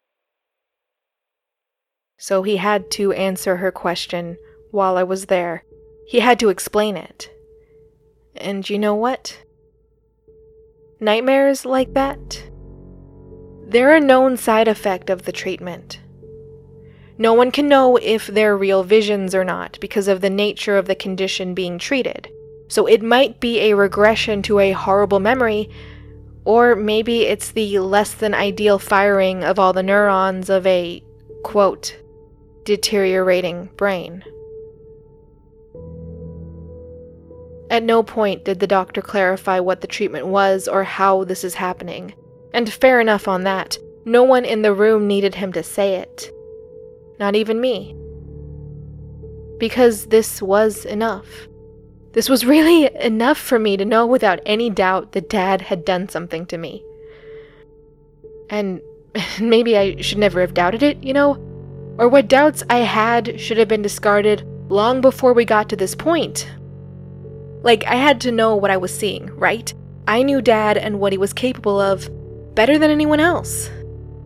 So 2.17 2.43
he 2.43 2.59
had 2.59 2.91
to 2.93 3.13
answer 3.13 3.57
her 3.57 3.73
question 3.73 4.37
while 4.71 4.97
I 4.97 5.03
was 5.03 5.27
there. 5.27 5.65
He 6.07 6.21
had 6.21 6.39
to 6.41 6.49
explain 6.49 6.97
it. 6.97 7.31
And 8.37 8.69
you 8.69 8.79
know 8.79 8.95
what? 8.95 9.43
Nightmares 11.01 11.65
like 11.65 11.95
that? 11.95 12.51
They're 13.67 13.95
a 13.95 14.01
known 14.01 14.37
side 14.37 14.69
effect 14.69 15.11
of 15.11 15.23
the 15.23 15.33
treatment. 15.33 16.01
No 17.19 17.33
one 17.33 17.51
can 17.51 17.69
know 17.69 17.97
if 17.97 18.27
they're 18.27 18.57
real 18.57 18.83
visions 18.85 19.35
or 19.35 19.45
not 19.45 19.79
because 19.81 20.09
of 20.09 20.21
the 20.21 20.31
nature 20.31 20.77
of 20.77 20.87
the 20.87 20.95
condition 20.95 21.55
being 21.55 21.79
treated. 21.79 22.29
So 22.69 22.87
it 22.87 23.03
might 23.03 23.41
be 23.41 23.61
a 23.61 23.77
regression 23.77 24.43
to 24.43 24.59
a 24.59 24.73
horrible 24.73 25.21
memory, 25.21 25.71
or 26.45 26.77
maybe 26.77 27.23
it's 27.23 27.53
the 27.53 27.79
less 27.79 28.15
than 28.15 28.35
ideal 28.35 28.79
firing 28.79 29.45
of 29.45 29.59
all 29.59 29.73
the 29.73 29.83
neurons 29.83 30.51
of 30.51 30.67
a, 30.67 31.03
quote, 31.43 31.97
deteriorating 32.65 33.71
brain. 33.77 34.25
At 37.71 37.83
no 37.83 38.03
point 38.03 38.45
did 38.45 38.61
the 38.61 38.67
doctor 38.67 39.01
clarify 39.01 39.59
what 39.59 39.81
the 39.81 39.87
treatment 39.87 40.27
was 40.27 40.69
or 40.69 40.85
how 40.85 41.25
this 41.25 41.45
is 41.45 41.55
happening. 41.55 42.15
And 42.53 42.73
fair 42.73 43.01
enough 43.01 43.27
on 43.27 43.45
that. 43.45 43.79
No 44.05 44.23
one 44.23 44.45
in 44.45 44.63
the 44.63 44.75
room 44.75 45.07
needed 45.07 45.35
him 45.35 45.53
to 45.55 45.63
say 45.63 45.97
it. 45.97 46.31
Not 47.19 47.35
even 47.35 47.61
me. 47.61 47.97
Because 49.59 50.07
this 50.07 50.43
was 50.43 50.85
enough. 50.85 51.27
This 52.15 52.29
was 52.29 52.47
really 52.47 52.89
enough 52.95 53.39
for 53.39 53.59
me 53.59 53.77
to 53.77 53.85
know 53.85 54.07
without 54.07 54.39
any 54.47 54.71
doubt 54.71 55.13
that 55.13 55.29
Dad 55.29 55.63
had 55.63 55.85
done 55.85 56.09
something 56.09 56.47
to 56.47 56.57
me. 56.57 56.85
And 58.49 58.81
maybe 59.41 59.77
I 59.77 60.01
should 60.01 60.19
never 60.19 60.41
have 60.41 60.55
doubted 60.55 60.85
it, 60.85 61.03
you 61.03 61.13
know? 61.13 61.35
Or 61.99 62.09
what 62.09 62.29
doubts 62.29 62.63
I 62.71 62.79
had 62.79 63.41
should 63.41 63.59
have 63.59 63.67
been 63.67 63.83
discarded 63.83 64.47
long 64.69 65.01
before 65.01 65.33
we 65.33 65.45
got 65.45 65.69
to 65.71 65.77
this 65.77 65.97
point. 65.97 66.49
Like, 67.63 67.85
I 67.85 67.97
had 67.97 68.21
to 68.23 68.33
know 68.33 68.55
what 68.55 68.71
I 68.71 68.77
was 68.77 68.97
seeing, 68.97 69.27
right? 69.37 69.75
I 70.07 70.23
knew 70.23 70.41
Dad 70.41 70.77
and 70.77 71.01
what 71.01 71.13
he 71.13 71.19
was 71.19 71.33
capable 71.33 71.81
of 71.81 72.09
better 72.55 72.79
than 72.79 72.91
anyone 72.91 73.21
else. 73.21 73.71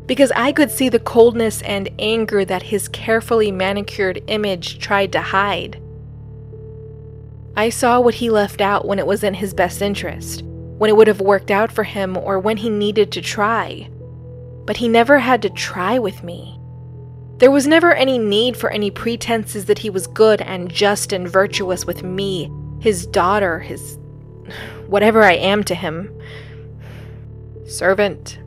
Because 0.05 0.33
I 0.33 0.53
could 0.53 0.71
see 0.71 0.91
the 0.91 0.99
coldness 0.99 1.63
and 1.63 1.89
anger 1.99 2.45
that 2.45 2.65
his 2.65 2.89
carefully 2.89 3.51
manicured 3.51 4.23
image 4.27 4.79
tried 4.79 5.13
to 5.13 5.21
hide. 5.23 5.81
I 7.59 7.71
saw 7.71 7.99
what 7.99 8.15
he 8.15 8.31
left 8.31 8.61
out 8.61 8.87
when 8.87 9.01
it 9.01 9.07
was 9.09 9.25
in 9.25 9.35
his 9.35 9.53
best 9.53 9.83
interest, 9.83 10.45
when 10.45 10.89
it 10.89 10.97
would 10.97 11.09
have 11.09 11.21
worked 11.21 11.51
out 11.51 11.73
for 11.73 11.83
him, 11.83 12.17
or 12.17 12.39
when 12.39 12.57
he 12.57 12.71
needed 12.71 13.11
to 13.11 13.21
try. 13.21 13.91
But 14.65 14.77
he 14.77 14.87
never 14.87 15.19
had 15.19 15.43
to 15.43 15.51
try 15.51 15.99
with 15.99 16.23
me. 16.23 16.57
There 17.39 17.51
was 17.51 17.67
never 17.67 17.93
any 17.93 18.17
need 18.17 18.57
for 18.57 18.71
any 18.71 18.93
pretenses 18.93 19.65
that 19.65 19.81
he 19.81 19.91
was 19.91 20.07
good 20.07 20.41
and 20.41 20.73
just 20.73 21.13
and 21.13 21.29
virtuous 21.29 21.85
with 21.85 22.05
me 22.05 22.49
his 22.79 23.09
daughter, 23.09 23.59
his. 23.59 23.99
whatever 24.87 25.25
I 25.25 25.33
am 25.33 25.65
to 25.65 25.75
him. 25.75 26.17
Servant, 27.67 28.39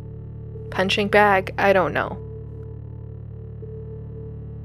punching 0.70 1.10
bag, 1.10 1.54
I 1.58 1.74
don't 1.74 1.92
know. 1.92 2.18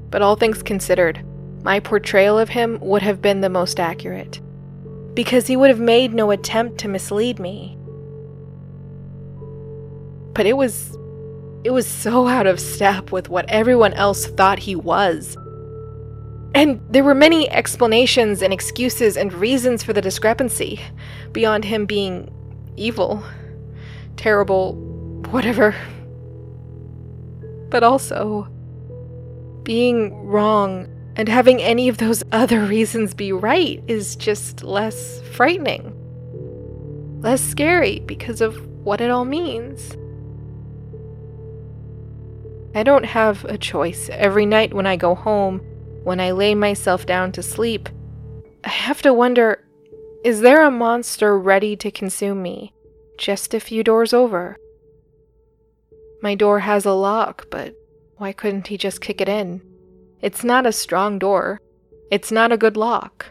But 0.09 0.21
all 0.21 0.37
things 0.37 0.63
considered, 0.63 1.21
my 1.67 1.81
portrayal 1.81 2.39
of 2.39 2.47
him 2.47 2.79
would 2.79 3.01
have 3.01 3.21
been 3.21 3.41
the 3.41 3.49
most 3.49 3.77
accurate. 3.77 4.39
Because 5.13 5.47
he 5.47 5.57
would 5.57 5.69
have 5.69 5.81
made 5.81 6.13
no 6.13 6.31
attempt 6.31 6.77
to 6.77 6.87
mislead 6.87 7.39
me. 7.39 7.77
But 10.31 10.45
it 10.45 10.55
was. 10.55 10.97
It 11.65 11.71
was 11.71 11.85
so 11.85 12.25
out 12.25 12.47
of 12.47 12.61
step 12.61 13.11
with 13.11 13.27
what 13.27 13.43
everyone 13.49 13.91
else 13.95 14.27
thought 14.27 14.59
he 14.59 14.77
was. 14.77 15.35
And 16.55 16.79
there 16.89 17.03
were 17.03 17.13
many 17.13 17.49
explanations 17.49 18.41
and 18.41 18.53
excuses 18.53 19.17
and 19.17 19.33
reasons 19.33 19.83
for 19.83 19.91
the 19.91 20.01
discrepancy, 20.01 20.79
beyond 21.33 21.65
him 21.65 21.85
being 21.85 22.31
evil, 22.77 23.21
terrible, 24.15 24.75
whatever. 25.31 25.75
But 27.69 27.83
also, 27.83 28.47
being 29.63 30.13
wrong 30.25 30.93
and 31.17 31.27
having 31.27 31.61
any 31.61 31.89
of 31.89 31.97
those 31.97 32.23
other 32.31 32.61
reasons 32.61 33.13
be 33.13 33.33
right 33.33 33.83
is 33.87 34.15
just 34.15 34.63
less 34.63 35.19
frightening, 35.33 35.93
less 37.21 37.41
scary 37.41 37.99
because 37.99 38.39
of 38.39 38.65
what 38.85 39.01
it 39.01 39.11
all 39.11 39.25
means. 39.25 39.97
I 42.73 42.83
don't 42.83 43.05
have 43.05 43.43
a 43.45 43.57
choice 43.57 44.07
every 44.13 44.45
night 44.45 44.73
when 44.73 44.87
I 44.87 44.95
go 44.95 45.15
home 45.15 45.59
when 46.07 46.21
I 46.21 46.31
lay 46.31 46.55
myself 46.55 47.05
down 47.05 47.33
to 47.33 47.43
sleep, 47.43 47.89
I 48.63 48.69
have 48.69 49.01
to 49.01 49.13
wonder 49.13 49.61
is 50.23 50.39
there 50.39 50.63
a 50.63 50.71
monster 50.71 51.37
ready 51.37 51.75
to 51.75 51.91
consume 51.91 52.41
me 52.41 52.73
just 53.17 53.53
a 53.53 53.59
few 53.59 53.83
doors 53.83 54.13
over? 54.13 54.57
My 56.21 56.33
door 56.33 56.59
has 56.59 56.85
a 56.85 56.93
lock, 56.93 57.47
but 57.51 57.75
why 58.15 58.31
couldn't 58.31 58.67
he 58.67 58.77
just 58.77 59.01
kick 59.01 59.19
it 59.19 59.27
in? 59.27 59.61
It's 60.21 60.43
not 60.43 60.65
a 60.65 60.71
strong 60.71 61.19
door. 61.19 61.61
It's 62.11 62.31
not 62.31 62.51
a 62.51 62.57
good 62.57 62.77
lock. 62.77 63.27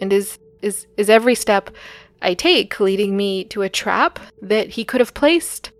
And 0.00 0.12
is 0.12 0.38
is 0.62 0.86
is 0.96 1.10
every 1.10 1.34
step 1.34 1.70
I 2.20 2.34
take 2.34 2.80
leading 2.80 3.16
me 3.16 3.44
to 3.44 3.62
a 3.62 3.68
trap 3.68 4.18
that 4.42 4.70
he 4.70 4.84
could 4.84 5.00
have 5.00 5.14
placed? 5.14 5.70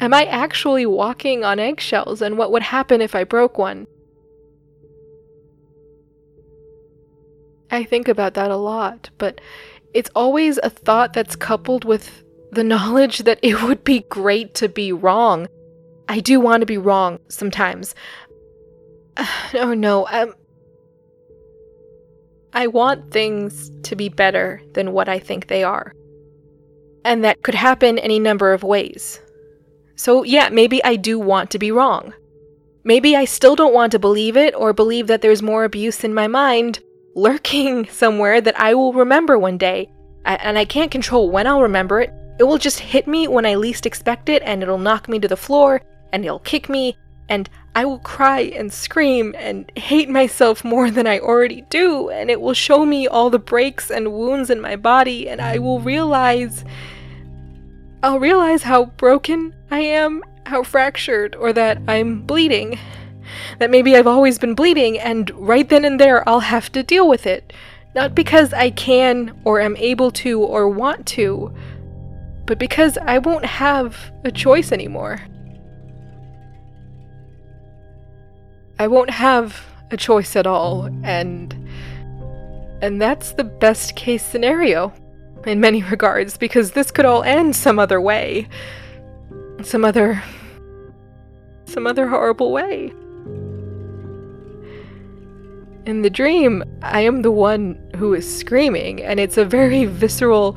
Am 0.00 0.12
I 0.12 0.24
actually 0.24 0.86
walking 0.86 1.44
on 1.44 1.58
eggshells 1.58 2.22
and 2.22 2.36
what 2.36 2.50
would 2.50 2.62
happen 2.62 3.00
if 3.00 3.14
I 3.14 3.24
broke 3.24 3.56
one? 3.58 3.86
I 7.70 7.84
think 7.84 8.08
about 8.08 8.34
that 8.34 8.50
a 8.50 8.56
lot, 8.56 9.10
but 9.16 9.40
it's 9.94 10.10
always 10.14 10.58
a 10.58 10.70
thought 10.70 11.12
that's 11.12 11.36
coupled 11.36 11.84
with 11.84 12.22
the 12.50 12.64
knowledge 12.64 13.20
that 13.20 13.38
it 13.42 13.62
would 13.62 13.84
be 13.84 14.00
great 14.10 14.54
to 14.56 14.68
be 14.68 14.92
wrong. 14.92 15.46
I 16.12 16.20
do 16.20 16.40
want 16.40 16.60
to 16.60 16.66
be 16.66 16.76
wrong 16.76 17.20
sometimes. 17.30 17.94
oh 19.54 19.72
no, 19.72 20.06
um, 20.08 20.34
I 22.52 22.66
want 22.66 23.10
things 23.10 23.70
to 23.84 23.96
be 23.96 24.10
better 24.10 24.60
than 24.74 24.92
what 24.92 25.08
I 25.08 25.18
think 25.18 25.46
they 25.46 25.64
are. 25.64 25.94
And 27.02 27.24
that 27.24 27.42
could 27.42 27.54
happen 27.54 27.98
any 27.98 28.18
number 28.18 28.52
of 28.52 28.62
ways. 28.62 29.22
So, 29.96 30.22
yeah, 30.22 30.50
maybe 30.50 30.84
I 30.84 30.96
do 30.96 31.18
want 31.18 31.50
to 31.52 31.58
be 31.58 31.72
wrong. 31.72 32.12
Maybe 32.84 33.16
I 33.16 33.24
still 33.24 33.56
don't 33.56 33.72
want 33.72 33.92
to 33.92 33.98
believe 33.98 34.36
it 34.36 34.54
or 34.54 34.74
believe 34.74 35.06
that 35.06 35.22
there's 35.22 35.40
more 35.40 35.64
abuse 35.64 36.04
in 36.04 36.12
my 36.12 36.26
mind, 36.26 36.80
lurking 37.14 37.88
somewhere 37.90 38.42
that 38.42 38.60
I 38.60 38.74
will 38.74 38.92
remember 38.92 39.38
one 39.38 39.56
day. 39.56 39.90
And 40.26 40.58
I 40.58 40.66
can't 40.66 40.90
control 40.90 41.30
when 41.30 41.46
I'll 41.46 41.62
remember 41.62 42.02
it. 42.02 42.12
It 42.38 42.44
will 42.44 42.58
just 42.58 42.80
hit 42.80 43.06
me 43.06 43.28
when 43.28 43.46
I 43.46 43.54
least 43.54 43.86
expect 43.86 44.28
it, 44.28 44.42
and 44.44 44.62
it'll 44.62 44.76
knock 44.76 45.08
me 45.08 45.18
to 45.18 45.28
the 45.28 45.38
floor, 45.38 45.80
and 46.12 46.24
he'll 46.24 46.38
kick 46.40 46.68
me, 46.68 46.96
and 47.28 47.48
I 47.74 47.84
will 47.84 47.98
cry 48.00 48.40
and 48.40 48.72
scream 48.72 49.34
and 49.38 49.70
hate 49.76 50.08
myself 50.08 50.64
more 50.64 50.90
than 50.90 51.06
I 51.06 51.18
already 51.18 51.62
do, 51.62 52.10
and 52.10 52.30
it 52.30 52.40
will 52.40 52.54
show 52.54 52.84
me 52.84 53.08
all 53.08 53.30
the 53.30 53.38
breaks 53.38 53.90
and 53.90 54.12
wounds 54.12 54.50
in 54.50 54.60
my 54.60 54.76
body, 54.76 55.28
and 55.28 55.40
I 55.40 55.58
will 55.58 55.80
realize. 55.80 56.64
I'll 58.02 58.18
realize 58.18 58.64
how 58.64 58.86
broken 58.86 59.54
I 59.70 59.78
am, 59.78 60.22
how 60.44 60.64
fractured, 60.64 61.36
or 61.36 61.52
that 61.52 61.80
I'm 61.86 62.22
bleeding 62.22 62.78
that 63.58 63.70
maybe 63.70 63.96
I've 63.96 64.06
always 64.06 64.38
been 64.38 64.54
bleeding, 64.54 64.98
and 64.98 65.30
right 65.34 65.68
then 65.68 65.84
and 65.84 65.98
there 65.98 66.26
I'll 66.28 66.40
have 66.40 66.70
to 66.72 66.82
deal 66.82 67.08
with 67.08 67.26
it. 67.26 67.52
Not 67.94 68.14
because 68.14 68.52
I 68.52 68.70
can 68.70 69.38
or 69.44 69.60
am 69.60 69.76
able 69.76 70.10
to 70.12 70.40
or 70.40 70.68
want 70.68 71.06
to, 71.08 71.54
but 72.46 72.58
because 72.58 72.96
I 72.98 73.18
won't 73.18 73.44
have 73.44 73.96
a 74.24 74.30
choice 74.30 74.72
anymore. 74.72 75.20
I 78.82 78.88
won't 78.88 79.10
have 79.10 79.64
a 79.92 79.96
choice 79.96 80.34
at 80.34 80.44
all, 80.44 80.90
and. 81.04 81.54
And 82.82 83.00
that's 83.00 83.34
the 83.34 83.44
best 83.44 83.94
case 83.94 84.24
scenario, 84.24 84.92
in 85.46 85.60
many 85.60 85.82
regards, 85.94 86.36
because 86.36 86.72
this 86.72 86.90
could 86.90 87.04
all 87.04 87.22
end 87.22 87.54
some 87.54 87.78
other 87.78 88.00
way. 88.00 88.48
Some 89.62 89.84
other. 89.84 90.20
some 91.64 91.86
other 91.86 92.08
horrible 92.08 92.50
way. 92.50 92.92
In 95.86 96.02
the 96.02 96.10
dream, 96.10 96.64
I 96.82 97.02
am 97.02 97.22
the 97.22 97.30
one 97.30 97.78
who 97.94 98.14
is 98.14 98.26
screaming, 98.36 99.00
and 99.00 99.20
it's 99.20 99.36
a 99.36 99.44
very 99.44 99.84
visceral, 99.84 100.56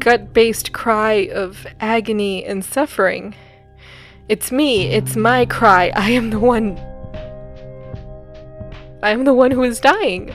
gut 0.00 0.32
based 0.32 0.72
cry 0.72 1.28
of 1.32 1.68
agony 1.78 2.44
and 2.44 2.64
suffering. 2.64 3.36
It's 4.28 4.50
me, 4.50 4.88
it's 4.88 5.14
my 5.14 5.46
cry. 5.46 5.92
I 5.94 6.10
am 6.10 6.30
the 6.30 6.40
one. 6.40 6.89
I'm 9.02 9.24
the 9.24 9.34
one 9.34 9.50
who 9.50 9.62
is 9.62 9.80
dying. 9.80 10.34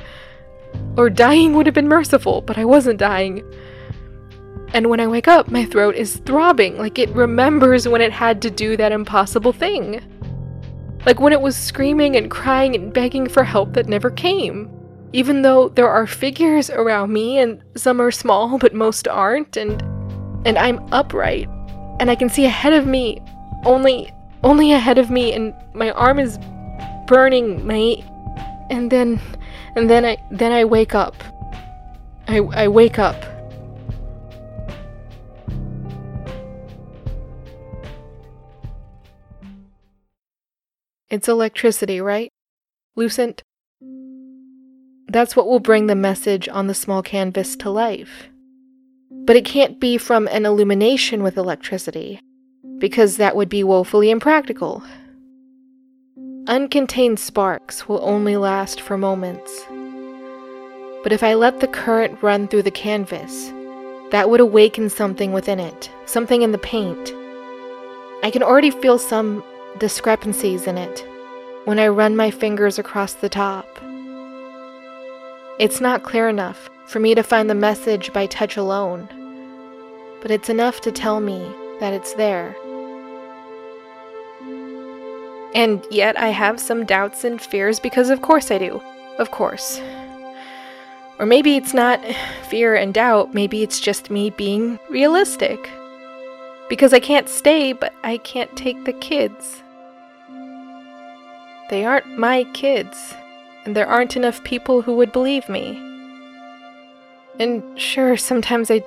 Or 0.98 1.10
dying 1.10 1.54
would 1.54 1.66
have 1.66 1.76
been 1.76 1.88
merciful, 1.88 2.42
but 2.42 2.58
I 2.58 2.66
wasn't 2.66 3.00
dying. 3.00 3.44
And 4.74 4.90
when 4.90 5.00
I 5.00 5.08
wake 5.08 5.28
up, 5.28 5.50
my 5.50 5.66
throat 5.66 5.96
is 5.96 6.18
throbbing, 6.18 6.78
like 6.78 7.00
it 7.00 7.10
remembers 7.10 7.88
when 7.88 8.02
it 8.02 8.12
had 8.12 8.42
to 8.42 8.52
do 8.52 8.76
that 8.78 8.92
impossible 8.92 9.54
thing. 9.54 10.02
Like 11.06 11.20
when 11.20 11.34
it 11.34 11.42
was 11.42 11.56
screaming 11.56 12.16
and 12.16 12.32
crying 12.32 12.76
and 12.76 12.92
begging 12.92 13.30
for 13.30 13.44
help 13.44 13.74
that 13.74 13.88
never 13.88 14.10
came. 14.10 14.72
Even 15.14 15.44
though 15.44 15.70
there 15.70 15.88
are 15.88 16.08
figures 16.08 16.70
around 16.70 17.14
me 17.14 17.38
and 17.38 17.62
some 17.76 18.02
are 18.02 18.12
small 18.12 18.58
but 18.58 18.74
most 18.74 19.08
aren't 19.08 19.56
and 19.56 19.82
and 20.46 20.58
I'm 20.58 20.80
upright 20.92 21.48
and 22.00 22.12
I 22.12 22.16
can 22.16 22.28
see 22.28 22.46
ahead 22.46 22.74
of 22.74 22.86
me 22.86 23.22
only 23.64 24.12
only 24.44 24.74
ahead 24.74 24.98
of 24.98 25.10
me 25.10 25.32
and 25.32 25.54
my 25.74 25.92
arm 25.92 26.20
is 26.20 26.38
burning 27.08 27.66
my 27.66 28.04
and 28.70 28.92
then 28.92 29.20
and 29.76 29.90
then 29.90 30.06
I 30.06 30.18
then 30.32 30.52
I 30.52 30.66
wake 30.66 30.96
up. 30.96 31.16
I 32.28 32.40
I 32.40 32.68
wake 32.68 33.00
up. 33.00 33.24
It's 41.10 41.28
electricity, 41.28 42.02
right? 42.02 42.32
Lucent? 42.96 43.44
That's 45.08 45.36
what 45.36 45.48
will 45.48 45.60
bring 45.60 45.88
the 45.88 45.96
message 45.96 46.50
on 46.50 46.68
the 46.68 46.74
small 46.74 47.02
canvas 47.02 47.56
to 47.58 47.70
life. 47.70 48.28
But 49.12 49.36
it 49.36 49.46
can't 49.46 49.80
be 49.80 49.98
from 49.98 50.28
an 50.28 50.46
illumination 50.46 51.24
with 51.24 51.38
electricity, 51.38 52.20
because 52.80 53.18
that 53.18 53.36
would 53.36 53.50
be 53.50 53.64
woefully 53.64 54.10
impractical. 54.10 54.84
Uncontained 56.48 57.18
sparks 57.18 57.90
will 57.90 58.00
only 58.04 58.38
last 58.38 58.80
for 58.80 59.00
moments. 59.00 59.66
But 61.02 61.12
if 61.12 61.24
I 61.24 61.34
let 61.34 61.60
the 61.60 61.68
current 61.68 62.22
run 62.22 62.48
through 62.48 62.62
the 62.62 62.70
canvas, 62.70 63.52
that 64.12 64.30
would 64.30 64.40
awaken 64.40 64.92
something 64.92 65.34
within 65.34 65.60
it, 65.60 65.90
something 66.06 66.44
in 66.44 66.52
the 66.52 66.60
paint. 66.60 67.14
I 68.22 68.30
can 68.30 68.44
already 68.44 68.70
feel 68.70 69.00
some 69.00 69.44
discrepancies 69.80 70.68
in 70.68 70.78
it 70.78 71.04
when 71.66 71.80
I 71.80 71.88
run 71.88 72.16
my 72.16 72.30
fingers 72.30 72.78
across 72.78 73.14
the 73.14 73.30
top. 73.30 73.68
It's 75.58 75.82
not 75.82 76.04
clear 76.04 76.30
enough 76.30 76.70
for 76.86 77.00
me 77.00 77.16
to 77.16 77.24
find 77.24 77.50
the 77.50 77.56
message 77.56 78.14
by 78.14 78.28
touch 78.28 78.56
alone, 78.56 79.10
but 80.22 80.30
it's 80.30 80.50
enough 80.50 80.80
to 80.82 80.92
tell 80.92 81.20
me 81.22 81.40
that 81.80 81.94
it's 81.94 82.14
there. 82.14 82.56
And 85.56 85.86
yet 85.90 86.20
I 86.20 86.28
have 86.30 86.60
some 86.60 86.86
doubts 86.86 87.24
and 87.24 87.42
fears 87.42 87.80
because, 87.80 88.10
of 88.10 88.22
course, 88.22 88.52
I 88.52 88.58
do. 88.58 88.82
Of 89.18 89.32
course. 89.32 89.82
Or 91.18 91.26
maybe 91.26 91.56
it's 91.56 91.74
not 91.74 92.04
fear 92.50 92.76
and 92.76 92.94
doubt, 92.94 93.34
maybe 93.34 93.64
it's 93.64 93.80
just 93.80 94.12
me 94.12 94.32
being 94.32 94.78
realistic. 94.90 95.70
Because 96.68 96.94
I 96.94 97.00
can't 97.00 97.30
stay, 97.30 97.72
but 97.72 97.94
I 98.04 98.18
can't 98.18 98.54
take 98.58 98.84
the 98.84 98.92
kids. 98.92 99.64
They 101.70 101.86
aren't 101.86 102.20
my 102.20 102.44
kids, 102.54 103.14
and 103.64 103.76
there 103.76 103.88
aren't 103.88 104.18
enough 104.18 104.44
people 104.44 104.82
who 104.82 104.98
would 104.98 105.14
believe 105.14 105.48
me. 105.48 105.82
And 107.40 107.80
sure, 107.80 108.18
sometimes 108.18 108.70
I. 108.70 108.84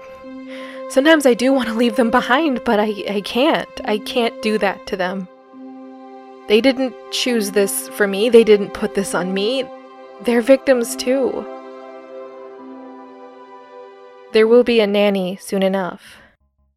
Sometimes 0.90 1.26
I 1.26 1.34
do 1.34 1.52
want 1.52 1.68
to 1.68 1.74
leave 1.74 1.96
them 1.96 2.10
behind, 2.10 2.62
but 2.64 2.80
I, 2.80 3.04
I 3.08 3.20
can't. 3.22 3.68
I 3.84 3.98
can't 3.98 4.40
do 4.42 4.58
that 4.58 4.86
to 4.86 4.96
them. 4.96 5.28
They 6.48 6.62
didn't 6.62 6.94
choose 7.10 7.50
this 7.50 7.88
for 7.90 8.06
me, 8.06 8.30
they 8.30 8.42
didn't 8.42 8.74
put 8.74 8.94
this 8.94 9.14
on 9.14 9.34
me. 9.34 9.64
They're 10.22 10.40
victims 10.40 10.96
too. 10.96 11.46
There 14.32 14.46
will 14.46 14.64
be 14.64 14.80
a 14.80 14.86
nanny 14.86 15.36
soon 15.36 15.62
enough. 15.62 16.16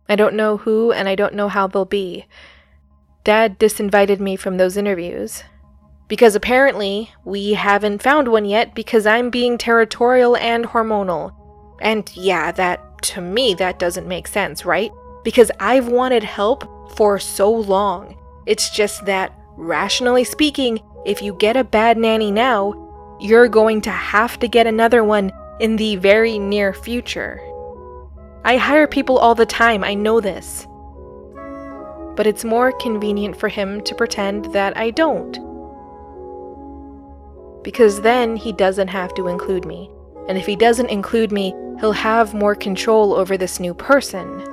I 0.08 0.16
don't 0.16 0.36
know 0.36 0.58
who 0.58 0.92
and 0.92 1.08
I 1.08 1.16
don't 1.16 1.34
know 1.34 1.48
how 1.48 1.68
they'll 1.68 1.86
be. 1.86 2.26
Dad 3.24 3.60
disinvited 3.60 4.20
me 4.20 4.36
from 4.36 4.58
those 4.58 4.78
interviews. 4.78 5.44
Because 6.08 6.36
apparently, 6.36 7.12
we 7.24 7.54
haven't 7.54 8.04
found 8.04 8.28
one 8.28 8.44
yet 8.44 8.76
because 8.76 9.06
I'm 9.06 9.30
being 9.30 9.58
territorial 9.58 10.36
and 10.36 10.66
hormonal. 10.66 11.34
And 11.82 12.12
yeah, 12.16 12.52
that, 12.52 13.02
to 13.04 13.22
me, 13.22 13.54
that 13.54 13.80
doesn't 13.80 14.08
make 14.08 14.28
sense, 14.28 14.66
right? 14.66 14.92
Because 15.24 15.52
I've 15.62 15.88
wanted 15.88 16.24
help 16.24 16.96
for 16.98 17.18
so 17.18 17.50
long. 17.50 18.18
It's 18.46 18.70
just 18.70 19.06
that 19.06 19.34
Rationally 19.62 20.24
speaking, 20.24 20.82
if 21.06 21.22
you 21.22 21.36
get 21.36 21.56
a 21.56 21.64
bad 21.64 21.96
nanny 21.96 22.32
now, 22.32 22.74
you're 23.20 23.48
going 23.48 23.80
to 23.82 23.92
have 23.92 24.40
to 24.40 24.48
get 24.48 24.66
another 24.66 25.04
one 25.04 25.32
in 25.60 25.76
the 25.76 25.98
very 25.98 26.40
near 26.40 26.74
future. 26.74 27.40
I 28.44 28.58
hire 28.58 28.88
people 28.88 29.20
all 29.20 29.36
the 29.36 29.46
time, 29.46 29.84
I 29.84 29.94
know 29.94 30.20
this. 30.20 30.66
But 32.16 32.26
it's 32.26 32.44
more 32.44 32.72
convenient 32.80 33.38
for 33.38 33.50
him 33.50 33.82
to 33.82 33.94
pretend 33.94 34.46
that 34.46 34.76
I 34.76 34.90
don't. 34.90 35.38
Because 37.64 38.02
then 38.02 38.36
he 38.36 38.54
doesn't 38.54 38.88
have 38.88 39.14
to 39.14 39.28
include 39.28 39.66
me. 39.66 39.92
And 40.28 40.40
if 40.40 40.48
he 40.48 40.56
doesn't 40.56 40.90
include 40.90 41.32
me, 41.32 41.54
he'll 41.80 41.92
have 41.92 42.34
more 42.34 42.56
control 42.56 43.14
over 43.14 43.38
this 43.38 43.60
new 43.60 43.76
person. 43.76 44.44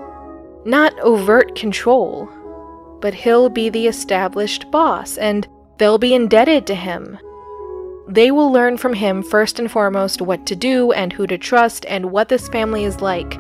Not 0.67 0.93
overt 1.01 1.55
control, 1.55 2.29
but 3.01 3.15
he'll 3.15 3.49
be 3.49 3.69
the 3.69 3.87
established 3.87 4.71
boss 4.71 5.17
and 5.19 5.47
they'll 5.79 5.99
be 5.99 6.15
indebted 6.15 6.67
to 6.67 6.75
him. 6.75 7.19
They 8.09 8.31
will 8.31 8.51
learn 8.51 8.79
from 8.79 8.95
him 8.95 9.23
first 9.23 9.59
and 9.59 9.71
foremost 9.71 10.23
what 10.23 10.47
to 10.47 10.57
do 10.57 10.93
and 10.93 11.13
who 11.13 11.27
to 11.27 11.37
trust 11.37 11.85
and 11.87 12.11
what 12.11 12.29
this 12.29 12.49
family 12.49 12.85
is 12.85 13.01
like. 13.01 13.37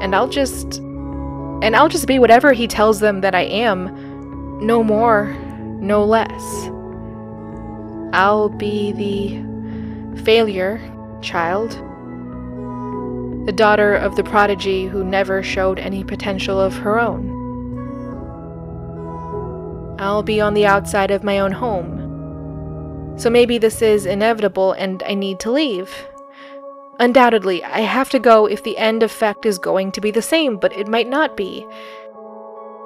And 0.00 0.14
I'll 0.14 0.28
just. 0.28 0.78
And 0.78 1.76
I'll 1.76 1.88
just 1.88 2.06
be 2.06 2.18
whatever 2.18 2.52
he 2.52 2.66
tells 2.66 3.00
them 3.00 3.20
that 3.20 3.34
I 3.34 3.42
am. 3.42 4.64
No 4.64 4.82
more, 4.82 5.32
no 5.80 6.04
less. 6.04 6.70
I'll 8.12 8.48
be 8.48 8.92
the 8.92 10.22
failure 10.22 10.80
child. 11.20 11.70
The 13.46 13.52
daughter 13.52 13.94
of 13.94 14.14
the 14.14 14.24
prodigy 14.24 14.86
who 14.86 15.02
never 15.02 15.42
showed 15.42 15.80
any 15.80 16.04
potential 16.04 16.60
of 16.60 16.74
her 16.74 17.00
own. 17.00 17.31
I'll 20.02 20.22
be 20.22 20.40
on 20.40 20.54
the 20.54 20.66
outside 20.66 21.10
of 21.10 21.22
my 21.22 21.38
own 21.38 21.52
home. 21.52 23.14
So 23.16 23.30
maybe 23.30 23.58
this 23.58 23.82
is 23.82 24.06
inevitable 24.06 24.72
and 24.72 25.02
I 25.04 25.14
need 25.14 25.38
to 25.40 25.50
leave. 25.50 26.06
Undoubtedly, 26.98 27.62
I 27.64 27.80
have 27.80 28.10
to 28.10 28.18
go 28.18 28.46
if 28.46 28.62
the 28.62 28.76
end 28.76 29.02
effect 29.02 29.46
is 29.46 29.58
going 29.58 29.92
to 29.92 30.00
be 30.00 30.10
the 30.10 30.22
same, 30.22 30.56
but 30.56 30.72
it 30.76 30.88
might 30.88 31.08
not 31.08 31.36
be. 31.36 31.66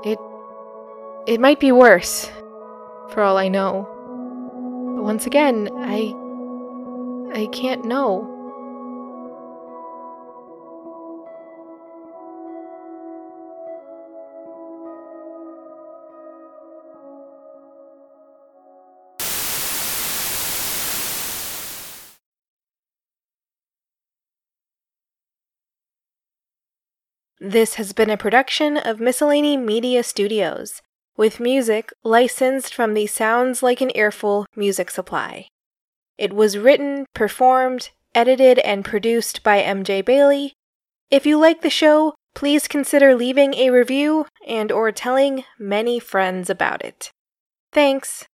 It. 0.05 0.19
It 1.27 1.41
might 1.41 1.59
be 1.59 1.73
worse, 1.73 2.31
for 3.11 3.23
all 3.23 3.37
I 3.37 3.49
know. 3.49 3.89
But 4.95 5.03
once 5.03 5.27
again, 5.27 5.69
I. 5.75 6.15
I 7.35 7.47
can't 7.47 7.85
know. 7.85 8.36
This 27.47 27.75
has 27.75 27.93
been 27.93 28.11
a 28.11 28.17
production 28.17 28.77
of 28.77 28.99
Miscellany 28.99 29.57
Media 29.57 30.03
Studios, 30.03 30.83
with 31.17 31.39
music 31.39 31.93
licensed 32.03 32.75
from 32.75 32.93
the 32.95 33.07
Sounds 33.07 33.63
Like 33.63 33.81
an 33.81 33.93
Earful 33.95 34.47
music 34.57 34.91
supply. 34.91 35.47
It 36.19 36.33
was 36.33 36.59
written, 36.59 37.07
performed, 37.15 37.91
edited, 38.17 38.59
and 38.59 38.85
produced 38.85 39.45
by 39.45 39.63
MJ 39.63 40.05
Bailey. 40.05 40.55
If 41.09 41.25
you 41.25 41.39
like 41.39 41.63
the 41.63 41.71
show, 41.71 42.15
please 42.35 42.67
consider 42.67 43.15
leaving 43.15 43.55
a 43.55 43.71
review 43.71 44.27
and 44.45 44.73
or 44.73 44.91
telling 44.91 45.45
many 45.57 46.01
friends 46.01 46.51
about 46.51 46.85
it. 46.85 47.13
Thanks. 47.71 48.25